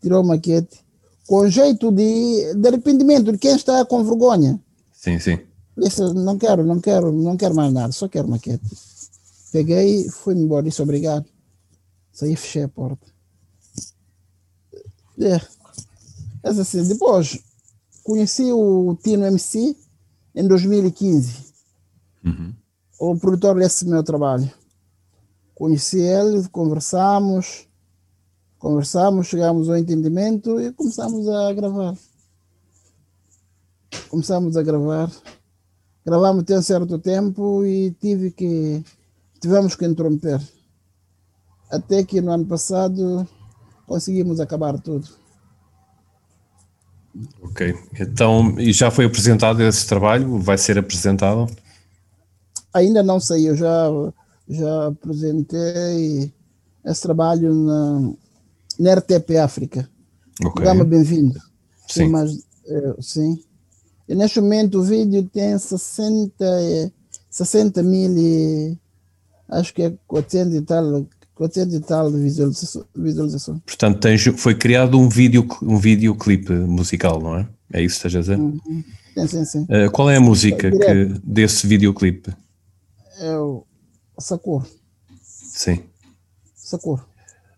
tirou 0.00 0.20
a 0.20 0.24
maquete, 0.24 0.84
com 1.26 1.48
jeito 1.48 1.90
de, 1.90 2.54
de 2.54 2.68
arrependimento 2.68 3.32
de 3.32 3.38
quem 3.38 3.56
está 3.56 3.84
com 3.84 4.04
vergonha. 4.04 4.60
Sim, 4.92 5.18
sim. 5.18 5.38
Disse, 5.76 6.00
não 6.14 6.38
quero, 6.38 6.64
não 6.64 6.80
quero, 6.80 7.12
não 7.12 7.36
quero 7.36 7.54
mais 7.54 7.72
nada, 7.72 7.92
só 7.92 8.08
quero 8.08 8.28
maquete. 8.28 8.64
Peguei 9.52 10.08
fui-me 10.08 10.42
embora, 10.42 10.64
disse 10.64 10.82
obrigado. 10.82 11.26
Saí 12.12 12.32
e 12.32 12.36
fechei 12.36 12.62
a 12.62 12.68
porta. 12.68 13.06
É. 15.20 15.40
Mas 16.42 16.58
assim, 16.58 16.86
depois 16.86 17.38
conheci 18.02 18.52
o 18.52 18.96
Tino 19.02 19.26
MC 19.26 19.76
em 20.34 20.46
2015. 20.46 21.46
Uhum. 22.24 22.54
O 22.98 23.16
produtor 23.18 23.58
desse 23.58 23.86
meu 23.86 24.02
trabalho. 24.02 24.50
Conheci 25.56 25.98
ele, 25.98 26.46
conversamos, 26.50 27.66
conversamos, 28.58 29.26
chegamos 29.26 29.70
ao 29.70 29.78
entendimento 29.78 30.60
e 30.60 30.70
começamos 30.70 31.26
a 31.26 31.50
gravar. 31.54 31.96
Começamos 34.10 34.54
a 34.54 34.62
gravar. 34.62 35.10
Gravamos 36.04 36.42
até 36.42 36.58
um 36.58 36.62
certo 36.62 36.98
tempo 36.98 37.64
e 37.64 37.90
tive 37.92 38.32
que 38.32 38.84
tivemos 39.40 39.74
que 39.74 39.86
interromper. 39.86 40.38
Até 41.70 42.04
que 42.04 42.20
no 42.20 42.32
ano 42.32 42.44
passado 42.44 43.26
conseguimos 43.86 44.40
acabar 44.40 44.78
tudo. 44.78 45.08
Ok. 47.40 47.74
Então, 47.98 48.60
e 48.60 48.74
já 48.74 48.90
foi 48.90 49.06
apresentado 49.06 49.62
esse 49.62 49.86
trabalho? 49.86 50.38
Vai 50.38 50.58
ser 50.58 50.78
apresentado? 50.78 51.46
Ainda 52.74 53.02
não 53.02 53.18
saiu, 53.18 53.56
já, 53.56 53.88
já 54.48 54.86
apresentei 54.86 56.32
esse 56.84 57.02
trabalho 57.02 57.54
na, 57.54 58.12
na 58.78 58.94
RTP 58.94 59.36
África. 59.42 59.88
Ok. 60.40 60.52
Programa 60.52 60.84
Bem-vindo. 60.84 61.38
Sim. 61.88 62.00
Tem 62.00 62.08
mais, 62.10 62.32
eh, 62.66 62.94
sim. 63.00 63.38
E 64.08 64.14
neste 64.14 64.40
momento 64.40 64.78
o 64.78 64.82
vídeo 64.82 65.24
tem 65.24 65.58
60, 65.58 66.32
eh, 66.44 66.90
60 67.30 67.82
mil 67.82 68.16
e 68.16 68.78
acho 69.48 69.74
que 69.74 69.82
é 69.82 69.92
400 70.06 70.54
e 70.54 70.62
tal, 70.62 71.06
400 71.34 71.74
e 71.74 71.80
tal 71.80 72.10
de 72.10 72.18
visualização. 72.18 73.58
Portanto, 73.66 74.00
tens, 74.00 74.22
foi 74.36 74.54
criado 74.54 74.98
um, 74.98 75.08
vídeo, 75.08 75.46
um 75.62 75.78
videoclipe 75.78 76.52
musical, 76.52 77.20
não 77.20 77.36
é? 77.36 77.48
É 77.72 77.82
isso 77.82 78.00
que 78.00 78.06
estás 78.06 78.16
a 78.16 78.20
dizer? 78.20 78.38
Uhum. 78.38 78.84
Sim, 79.14 79.26
sim, 79.26 79.44
sim. 79.44 79.62
Uh, 79.62 79.90
qual 79.90 80.10
é 80.10 80.16
a 80.16 80.20
música 80.20 80.68
É 80.68 80.70
que, 80.70 81.20
desse 81.24 81.66
videoclipe? 81.66 82.32
É 83.18 83.34
Sakura. 84.18 84.66
Sim. 85.22 85.84
Sakura. 86.54 87.04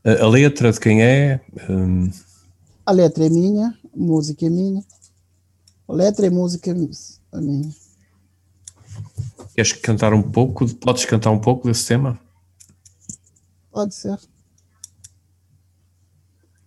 A, 0.04 0.24
a 0.24 0.28
letra 0.28 0.72
de 0.72 0.80
quem 0.80 1.02
é? 1.02 1.40
Hum, 1.68 2.10
A 2.86 2.92
letra 2.92 3.26
é 3.26 3.28
minha, 3.28 3.68
a 3.94 3.96
música 3.96 4.46
é 4.46 4.50
minha. 4.50 4.82
A 5.88 5.92
letra 5.92 6.26
e 6.26 6.30
música 6.30 6.70
é 6.70 6.74
minha. 6.74 7.70
queres 9.54 9.72
cantar 9.72 10.12
um 10.14 10.22
pouco? 10.22 10.66
Podes 10.76 11.04
cantar 11.04 11.30
um 11.30 11.40
pouco 11.40 11.66
desse 11.68 11.86
tema? 11.86 12.18
Pode 13.70 13.94
ser. 13.94 14.18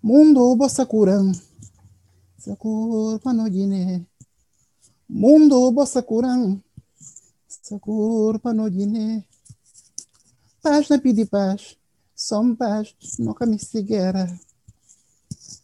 Mundo 0.01 0.56
bo 0.56 0.67
Sakura. 0.69 1.17
Sakura 2.38 3.19
panodine. 3.19 4.06
Mundo 5.08 5.71
bo 5.71 5.86
Sakura. 5.86 6.27
Sakura 7.47 8.39
panodine. 8.39 9.23
Paz 10.62 10.89
na 10.89 11.00
pedi 11.00 11.26
paz. 11.26 11.76
Som 12.15 12.56
paz, 12.56 12.93
nunca 13.17 13.47
me 13.47 13.58
seguera. 13.58 14.30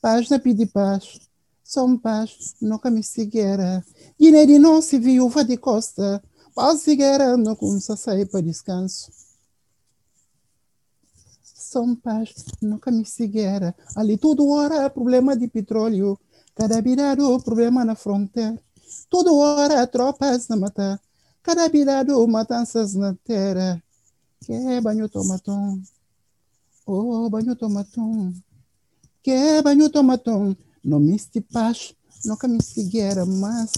Paz 0.02 0.28
na 0.30 0.40
pedi 0.40 0.66
paz. 0.66 1.20
Som 1.64 1.98
paz, 1.98 2.56
nunca 2.60 2.90
me 2.90 3.04
seguera. 3.04 3.86
Guiné 4.20 4.48
de 4.48 4.58
não 4.58 4.82
se 4.82 4.98
viúva 4.98 5.44
de 5.44 5.56
costa. 5.56 6.24
Paz 6.56 6.82
seguera, 6.82 7.38
não 7.38 7.56
começa 7.56 7.94
a 7.94 7.98
sair 7.98 8.26
para 8.26 8.42
descanso. 8.42 9.12
São 11.44 11.96
paz, 11.96 12.34
nunca 12.60 12.90
me 12.90 13.06
seguera. 13.06 13.76
Ali 13.96 14.18
tudo 14.18 14.48
hora 14.50 14.78
é 14.78 14.90
problema 14.90 15.38
de 15.38 15.48
petróleo. 15.48 16.18
Cada 16.56 16.82
virado 16.82 17.40
problema 17.42 17.86
na 17.86 17.94
fronteira. 17.94 18.60
Tudo 19.12 19.38
hora 19.38 19.86
tropas 19.86 20.48
na 20.48 20.56
mata. 20.56 21.00
Cada 21.44 21.70
virado 21.70 22.28
matanças 22.28 22.96
na 22.96 23.14
terra. 23.24 23.84
Que 24.46 24.82
banho 24.82 25.10
tomatom. 25.10 25.82
Oh, 26.86 27.30
banho 27.30 27.56
tomatom. 27.56 28.34
Que 29.24 29.62
banho 29.62 29.90
tomatom. 29.90 30.56
Não 30.84 31.00
me 31.00 31.16
este 31.16 31.42
paz, 31.42 31.94
nunca 32.26 32.48
me 32.48 32.62
seguera, 32.64 33.26
mas. 33.26 33.72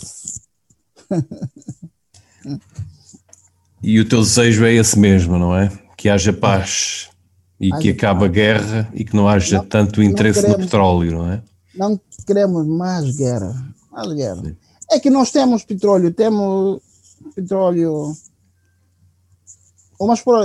E 3.82 4.00
o 4.00 4.08
teu 4.08 4.22
desejo 4.22 4.66
é 4.66 4.74
esse 4.74 4.98
mesmo, 5.00 5.38
não 5.40 5.56
é? 5.56 5.70
Que 5.98 6.10
haja 6.10 6.32
paz 6.34 7.10
e 7.60 7.70
que 7.70 7.76
Haja 7.76 7.92
acabe 7.92 8.26
a 8.26 8.28
guerra 8.28 8.90
e 8.94 9.04
que 9.04 9.16
não 9.16 9.28
haja 9.28 9.58
Não- 9.58 9.66
tanto 9.66 10.02
interesse 10.04 10.40
no 10.42 10.46
queremos. 10.46 10.66
petróleo, 10.66 11.12
não 11.18 11.32
é? 11.32 11.44
Não 11.76 12.00
queremos 12.26 12.66
mais 12.68 13.16
guerra. 13.18 13.76
Mais 13.92 14.14
guerra. 14.14 14.58
É 14.92 15.00
que 15.00 15.10
nós 15.10 15.32
temos 15.32 15.64
petróleo, 15.64 16.14
temos 16.14 16.82
petróleo. 17.36 18.16
Mas, 20.02 20.22
por 20.22 20.42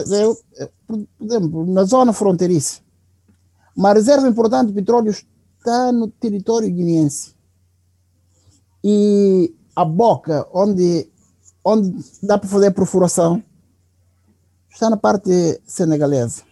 exemplo, 1.21 1.67
na 1.67 1.85
zona 1.85 2.13
fronteiriça, 2.13 2.81
uma 3.77 3.93
reserva 3.93 4.29
importante 4.29 4.69
de 4.69 4.75
petróleo 4.75 5.11
está 5.11 5.93
no 5.93 6.09
território 6.09 6.71
guineense. 6.71 7.35
E 8.83 9.55
a 9.75 9.85
boca 9.85 10.47
onde, 10.53 11.09
onde 11.65 12.05
dá 12.23 12.37
para 12.37 12.49
fazer 12.49 12.71
perfuração 12.73 13.43
está 14.71 14.91
na 14.91 14.97
parte 14.97 15.61
senegalesa. 15.67 16.43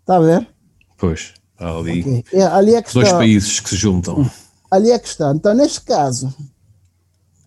Está 0.00 0.16
a 0.16 0.20
ver? 0.20 0.48
Pois, 0.96 1.34
ali 1.58 2.00
Ok. 2.00 2.24
É, 2.32 2.42
ali 2.44 2.74
é 2.74 2.82
que 2.82 2.92
dois 2.92 3.06
está. 3.06 3.18
países 3.18 3.60
que 3.60 3.68
se 3.68 3.76
juntam. 3.76 4.28
Ali 4.70 4.90
é 4.90 4.98
que 4.98 5.08
está. 5.08 5.32
Então, 5.32 5.54
neste 5.54 5.80
caso, 5.82 6.34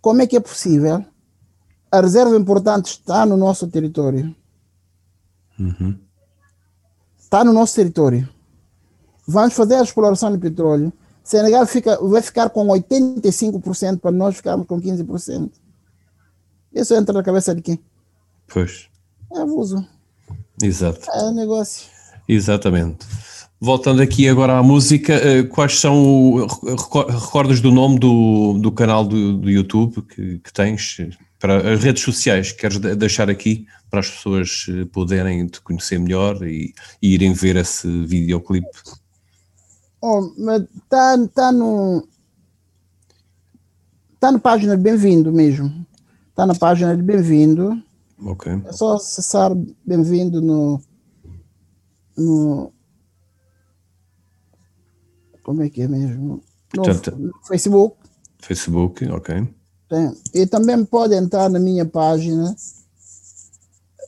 como 0.02 0.22
é 0.22 0.28
que 0.28 0.38
é 0.38 0.40
possível? 0.40 1.04
A 1.92 2.02
reserva 2.02 2.36
importante 2.38 2.88
está 2.92 3.26
no 3.26 3.36
nosso 3.36 3.68
território. 3.68 4.36
Uhum. 5.60 5.98
Está 7.20 7.44
no 7.44 7.52
nosso 7.54 7.76
território. 7.76 8.28
Vamos 9.28 9.54
fazer 9.54 9.76
a 9.76 9.84
exploração 9.84 10.32
de 10.32 10.38
petróleo. 10.38 10.92
Senegal 11.24 11.66
fica, 11.66 11.98
vai 12.02 12.22
ficar 12.22 12.50
com 12.50 12.68
85% 12.68 14.00
para 14.00 14.12
nós 14.12 14.36
ficarmos 14.38 14.66
com 14.66 14.82
15%. 14.82 15.52
Isso 16.74 16.94
entra 16.96 17.14
na 17.14 17.24
cabeça 17.24 17.54
de 17.54 17.62
quem? 17.62 17.80
Pois, 18.48 18.88
É 19.36 19.40
abuso. 19.42 19.86
exato. 20.62 21.10
É 21.12 21.32
negócio. 21.32 21.88
Exatamente. 22.28 23.06
Voltando 23.62 24.02
aqui 24.02 24.28
agora 24.30 24.58
à 24.58 24.64
música, 24.64 25.14
eh, 25.14 25.44
quais 25.44 25.80
são, 25.80 26.02
o- 26.04 26.46
reco- 26.46 27.06
recordas 27.08 27.60
do 27.60 27.72
nome 27.72 28.00
do, 28.00 28.58
do 28.60 28.72
canal 28.72 29.04
do, 29.06 29.38
do 29.38 29.50
YouTube 29.50 30.02
que, 30.04 30.40
que 30.40 30.54
tens? 30.54 30.98
Para 31.40 31.74
as 31.74 31.82
redes 31.84 32.04
sociais, 32.04 32.52
queres 32.52 32.78
de- 32.80 32.96
deixar 32.96 33.30
aqui 33.30 33.66
para 33.90 34.02
as 34.02 34.10
pessoas 34.10 34.66
eh, 34.70 34.86
poderem 34.86 35.48
te 35.48 35.62
conhecer 35.62 35.98
melhor 36.00 36.44
e, 36.46 36.74
e 37.02 37.14
irem 37.14 37.32
ver 37.34 37.56
esse 37.56 37.88
videoclipe? 38.06 38.68
Oh, 40.02 40.34
mas 40.38 40.64
tá, 40.90 41.52
no. 41.52 42.08
Tá 44.20 44.32
na 44.34 44.40
página 44.40 44.76
de 44.76 44.84
Bem-vindo 44.84 45.32
mesmo. 45.32 45.86
Tá 46.36 46.46
na 46.46 46.54
página 46.56 46.96
de 46.96 47.02
Bem-vindo. 47.02 47.82
Ok. 48.22 48.52
É 48.66 48.72
só 48.74 48.96
acessar 48.96 49.52
Bem-vindo 49.86 50.42
no. 50.42 50.82
No. 52.18 52.74
Como 55.42 55.64
é 55.64 55.70
que 55.70 55.82
é 55.84 55.88
mesmo? 55.88 56.44
No, 56.76 56.84
Portanto- 56.84 57.16
no 57.18 57.32
Facebook. 57.48 57.96
Facebook, 58.40 59.06
ok. 59.10 59.48
Tem. 59.90 60.14
E 60.34 60.46
também 60.46 60.86
pode 60.86 61.16
entrar 61.16 61.50
na 61.50 61.60
minha 61.60 61.86
página 61.86 62.56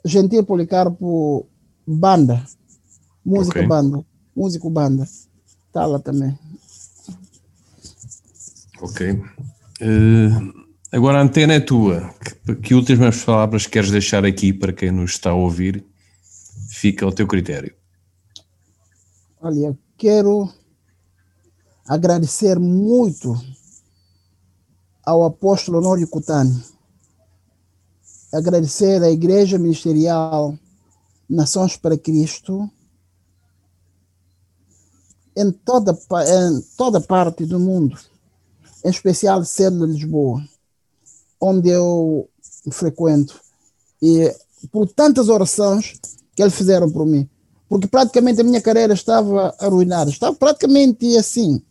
Gentil 0.06 0.44
Policarpo 0.44 1.48
Banda. 1.86 2.46
Música 3.26 3.60
Ok. 3.60 3.68
Banda. 3.68 4.06
Músico 4.36 4.70
Banda. 4.70 5.04
Está 5.68 5.86
lá 5.86 6.00
também. 6.00 6.38
Ok. 8.82 9.22
Eh, 9.82 10.30
Agora 10.92 11.20
a 11.20 11.22
antena 11.22 11.54
é 11.54 11.60
tua. 11.62 12.14
Que, 12.46 12.56
que 12.56 12.74
últimas 12.76 13.24
palavras 13.24 13.66
queres 13.66 13.90
deixar 13.90 14.26
aqui 14.26 14.52
para 14.52 14.74
quem 14.74 14.92
nos 14.92 15.12
está 15.12 15.30
a 15.30 15.36
ouvir? 15.36 15.86
Fica 16.70 17.06
ao 17.06 17.14
teu 17.14 17.26
critério. 17.26 17.74
Olha, 19.40 19.78
quero 19.98 20.52
agradecer 21.88 22.60
muito 22.60 23.34
ao 25.12 25.26
apóstolo 25.26 25.80
Honório 25.80 26.07
Cutani, 26.07 26.64
agradecer 28.32 29.03
à 29.03 29.12
Igreja 29.12 29.59
Ministerial 29.59 30.57
Nações 31.30 31.76
para 31.76 31.97
Cristo, 31.97 32.70
em 35.36 35.51
toda, 35.51 35.91
em 35.91 36.62
toda 36.78 37.01
parte 37.01 37.45
do 37.45 37.59
mundo, 37.59 37.97
em 38.86 38.89
especial 38.89 39.43
sendo 39.43 39.86
Lisboa, 39.86 40.41
onde 41.41 41.70
eu 41.70 42.30
frequento, 42.72 43.39
e 44.01 44.34
por 44.72 44.88
tantas 44.88 45.28
orações 45.28 45.99
que 46.34 46.41
eles 46.41 46.55
fizeram 46.55 46.89
por 46.89 47.05
mim, 47.05 47.30
porque 47.68 47.88
praticamente 47.88 48.39
a 48.39 48.45
minha 48.45 48.62
carreira 48.62 48.93
estava 48.93 49.53
arruinada, 49.59 50.09
estava 50.09 50.34
praticamente 50.36 51.18
assim, 51.18 51.62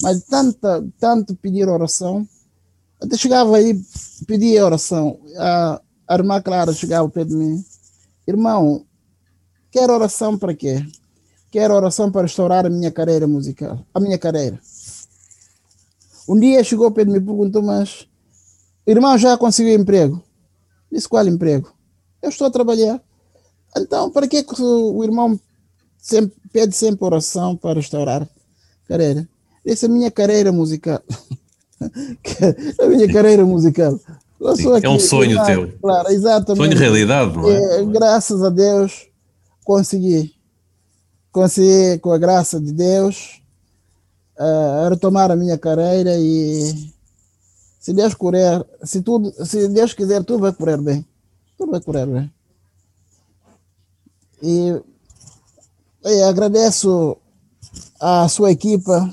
mas 0.00 0.22
tanta, 0.24 0.82
tanto 0.98 1.34
pedir 1.36 1.68
oração, 1.68 2.26
até 3.00 3.16
chegava 3.16 3.56
aí, 3.56 3.80
pedia 4.26 4.64
oração, 4.64 5.18
a, 5.36 5.80
a 6.08 6.14
irmã 6.14 6.40
Clara 6.40 6.72
chegava 6.72 7.08
pé 7.08 7.24
de 7.24 7.34
mim, 7.34 7.64
irmão, 8.26 8.84
quer 9.70 9.90
oração 9.90 10.38
para 10.38 10.54
quê? 10.54 10.84
Quero 11.50 11.74
oração 11.74 12.10
para 12.10 12.22
restaurar 12.22 12.66
a 12.66 12.70
minha 12.70 12.90
carreira 12.90 13.26
musical, 13.26 13.84
a 13.94 14.00
minha 14.00 14.18
carreira. 14.18 14.58
Um 16.28 16.38
dia 16.38 16.62
chegou 16.64 16.90
para 16.90 17.04
mim 17.04 17.16
e 17.16 17.20
perguntou, 17.20 17.62
mas 17.62 18.08
irmão 18.86 19.16
já 19.16 19.38
conseguiu 19.38 19.74
emprego? 19.74 20.22
Disse, 20.90 21.08
qual 21.08 21.26
emprego? 21.26 21.72
Eu 22.20 22.30
estou 22.30 22.46
a 22.46 22.50
trabalhar. 22.50 23.00
Então, 23.76 24.10
para 24.10 24.26
que 24.26 24.44
o 24.58 25.04
irmão 25.04 25.38
sempre, 25.98 26.36
pede 26.52 26.74
sempre 26.74 27.04
oração 27.04 27.56
para 27.56 27.74
restaurar 27.74 28.22
a 28.22 28.88
carreira? 28.88 29.28
É 29.64 29.72
a 29.84 29.88
minha 29.88 30.10
carreira 30.10 30.52
musical. 30.52 31.02
a 32.80 32.86
minha 32.86 33.12
carreira 33.12 33.44
musical. 33.44 33.98
Sim, 34.54 34.74
aqui, 34.74 34.86
é 34.86 34.90
um 34.90 34.98
sonho 34.98 35.42
teu. 35.44 35.72
Claro, 35.80 36.08
exatamente. 36.10 36.58
Sonho 36.58 36.74
de 36.74 36.80
realidade, 36.80 37.36
não 37.36 37.50
é? 37.50 37.80
é? 37.80 37.84
Graças 37.84 38.42
a 38.42 38.50
Deus 38.50 39.06
consegui 39.64 40.36
consegui, 41.36 41.98
com 41.98 42.12
a 42.12 42.18
graça 42.18 42.58
de 42.58 42.72
Deus, 42.72 43.42
uh, 44.38 44.88
retomar 44.88 45.30
a 45.30 45.36
minha 45.36 45.58
carreira 45.58 46.16
e 46.16 46.90
se 47.78 47.92
Deus 47.92 48.14
correr, 48.14 48.64
se 48.82 49.02
tudo, 49.02 49.30
se 49.44 49.68
Deus 49.68 49.92
quiser, 49.92 50.24
tudo 50.24 50.40
vai 50.40 50.52
correr 50.54 50.80
bem. 50.80 51.06
Tudo 51.58 51.72
vai 51.72 51.80
correr 51.82 52.06
bem. 52.06 52.32
E, 54.42 54.80
e 56.06 56.22
agradeço 56.22 57.18
à 58.00 58.26
sua 58.30 58.50
equipa. 58.50 59.12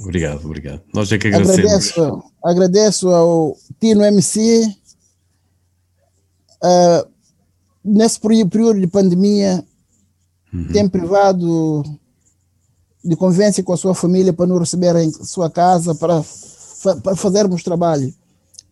Obrigado, 0.00 0.44
obrigado. 0.44 0.82
Nós 0.92 1.10
é 1.12 1.18
que 1.18 1.28
agradecemos. 1.28 1.64
Agradeço, 1.64 2.24
agradeço 2.42 3.08
ao 3.10 3.56
Tino 3.80 4.04
MC. 4.04 4.74
Uh, 6.62 7.08
nesse 7.84 8.18
período 8.18 8.80
de 8.80 8.86
pandemia, 8.86 9.64
uhum. 10.52 10.68
tem 10.72 10.88
privado 10.88 11.84
de 13.04 13.14
convivência 13.16 13.62
com 13.62 13.72
a 13.72 13.76
sua 13.76 13.94
família 13.94 14.32
para 14.32 14.46
nos 14.46 14.60
receber 14.60 14.96
em 14.96 15.12
sua 15.12 15.50
casa 15.50 15.94
para, 15.94 16.24
para 17.02 17.14
fazermos 17.14 17.62
trabalho. 17.62 18.12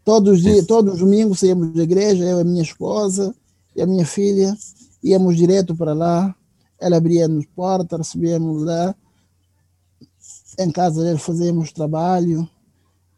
Todos 0.05 0.39
os, 0.39 0.43
dias, 0.43 0.67
todos 0.67 0.95
os 0.95 1.01
domingos 1.01 1.41
saímos 1.41 1.75
da 1.75 1.83
igreja, 1.83 2.25
eu 2.25 2.39
e 2.39 2.41
a 2.41 2.45
minha 2.45 2.63
esposa 2.63 3.35
e 3.77 3.83
a 3.83 3.87
minha 3.87 4.07
filha, 4.07 4.57
íamos 5.03 5.37
direto 5.37 5.77
para 5.77 5.93
lá, 5.93 6.35
ela 6.81 6.97
abria-nos 6.97 7.47
porta, 7.55 7.99
recebíamos 7.99 8.65
lá, 8.65 8.95
em 10.65 10.71
casa 10.71 11.03
dele 11.03 11.19
fazíamos 11.19 11.73
trabalho 11.73 12.49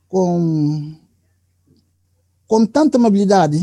com, 0.08 0.94
com 2.46 2.66
tanta 2.66 2.98
amabilidade 2.98 3.58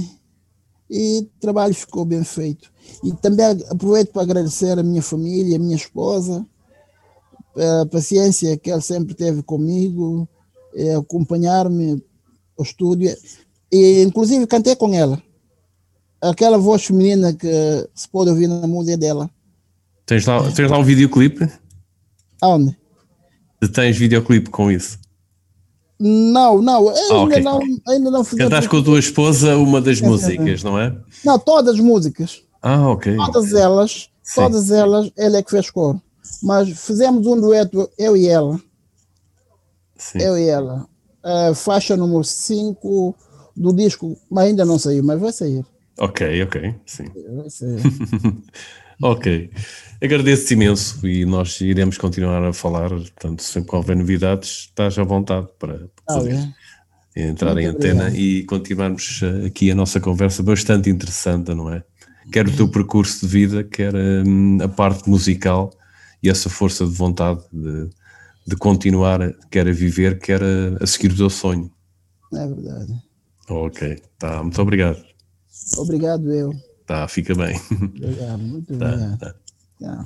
e 0.90 1.20
o 1.20 1.40
trabalho 1.40 1.74
ficou 1.74 2.04
bem 2.04 2.24
feito. 2.24 2.70
E 3.04 3.14
também 3.14 3.46
aproveito 3.70 4.12
para 4.12 4.24
agradecer 4.24 4.78
a 4.78 4.84
minha 4.84 5.02
família, 5.02 5.56
a 5.56 5.60
minha 5.60 5.76
esposa, 5.76 6.46
a 7.56 7.86
paciência 7.86 8.58
que 8.58 8.70
ela 8.70 8.82
sempre 8.82 9.14
teve 9.14 9.42
comigo, 9.44 10.28
acompanhar-me 10.98 12.04
ao 12.58 12.66
estúdio. 12.66 13.16
E, 13.72 14.04
inclusive, 14.04 14.46
cantei 14.46 14.76
com 14.76 14.94
ela. 14.94 15.22
Aquela 16.22 16.58
voz 16.58 16.84
feminina 16.84 17.34
que 17.34 17.48
se 17.96 18.08
pode 18.10 18.30
ouvir 18.30 18.48
na 18.48 18.68
música 18.68 18.98
dela. 18.98 19.30
Tens 20.06 20.26
lá, 20.26 20.52
tens 20.52 20.70
lá 20.70 20.78
um 20.78 20.84
videoclipe? 20.84 21.50
Aonde? 22.42 22.78
Tens 23.68 23.98
videoclipe 23.98 24.50
com 24.50 24.72
isso? 24.72 25.00
Não, 26.00 26.60
não, 26.62 26.90
ah, 26.90 26.94
ainda, 26.94 27.16
okay. 27.20 27.42
não 27.44 27.60
ainda 27.88 28.12
não 28.12 28.24
fiz. 28.24 28.40
Cantaste 28.40 28.68
com 28.68 28.78
a 28.78 28.84
tua 28.84 28.98
esposa 28.98 29.56
uma 29.56 29.80
das 29.80 30.02
músicas, 30.02 30.64
não 30.64 30.80
é? 30.80 30.96
Não, 31.24 31.38
todas 31.38 31.76
as 31.76 31.80
músicas. 31.80 32.42
Ah, 32.60 32.90
ok. 32.90 33.16
Todas 33.18 33.54
elas, 33.54 34.10
Sim. 34.24 34.42
todas 34.42 34.72
elas, 34.72 35.12
ele 35.16 35.38
é 35.38 35.44
que 35.44 35.52
fez 35.52 35.70
coro. 35.70 36.02
Mas 36.42 36.70
fizemos 36.70 37.28
um 37.28 37.40
dueto, 37.40 37.88
eu 38.00 38.18
e 38.18 38.28
ela. 38.28 38.60
Sim. 39.96 40.20
Eu 40.20 40.38
e 40.38 40.48
ela. 40.48 40.88
Uh, 41.24 41.54
faixa 41.54 41.96
número 41.96 42.24
5 42.24 43.16
do 43.56 43.72
disco, 43.72 44.18
mas 44.30 44.46
ainda 44.46 44.66
não 44.66 44.80
saiu, 44.80 45.04
mas 45.04 45.20
vai 45.20 45.32
sair. 45.32 45.64
Ok, 46.00 46.44
ok, 46.44 46.76
sim. 46.84 47.06
Vai 47.36 47.50
sair. 47.50 47.82
ok. 49.02 49.52
Agradeço-te 50.04 50.56
imenso 50.56 51.08
e 51.08 51.26
nós 51.26 51.62
iremos 51.62 51.98
continuar 51.98 52.44
a 52.44 52.52
falar, 52.52 52.90
portanto, 52.90 53.44
sempre 53.44 53.70
que 53.70 53.76
houver 53.76 53.96
novidades, 53.96 54.68
estás 54.70 54.98
à 54.98 55.04
vontade 55.04 55.48
para 55.60 55.88
ah, 56.08 56.14
poder 56.16 56.54
é. 57.16 57.30
entrar 57.30 57.54
Muito 57.54 57.66
em 57.66 57.70
antena 57.70 58.08
obrigado. 58.08 58.16
e 58.16 58.44
continuarmos 58.46 59.22
eh, 59.22 59.46
aqui 59.46 59.70
a 59.70 59.76
nossa 59.76 60.00
conversa 60.00 60.42
bastante 60.42 60.90
interessante, 60.90 61.54
não 61.54 61.72
é? 61.72 61.84
Quer 62.32 62.48
o 62.48 62.56
teu 62.56 62.68
percurso 62.68 63.28
de 63.28 63.32
vida, 63.32 63.64
quer 63.64 63.94
hum, 63.96 64.58
a 64.62 64.68
parte 64.68 65.08
musical 65.08 65.72
e 66.24 66.30
essa 66.30 66.50
força 66.50 66.84
de 66.84 66.92
vontade 66.92 67.42
de, 67.54 67.90
de 68.48 68.56
continuar, 68.56 69.20
quer 69.52 69.68
a 69.68 69.72
viver, 69.72 70.18
quer 70.20 70.42
a, 70.42 70.84
a 70.84 70.88
seguir 70.88 71.12
o 71.12 71.18
teu 71.18 71.30
sonho. 71.30 71.72
É 72.34 72.48
verdade. 72.48 72.94
Ok, 73.48 74.02
tá, 74.18 74.42
muito 74.42 74.60
obrigado. 74.60 75.04
Obrigado 75.78 76.32
eu. 76.34 76.71
Tá, 76.92 77.08
fica 77.08 77.34
bem. 77.34 77.56
Obrigado, 77.72 78.38
muito 78.40 78.78
tá, 78.78 78.86
obrigado. 78.86 79.18
Tá. 79.18 79.36
Yeah. 79.80 80.06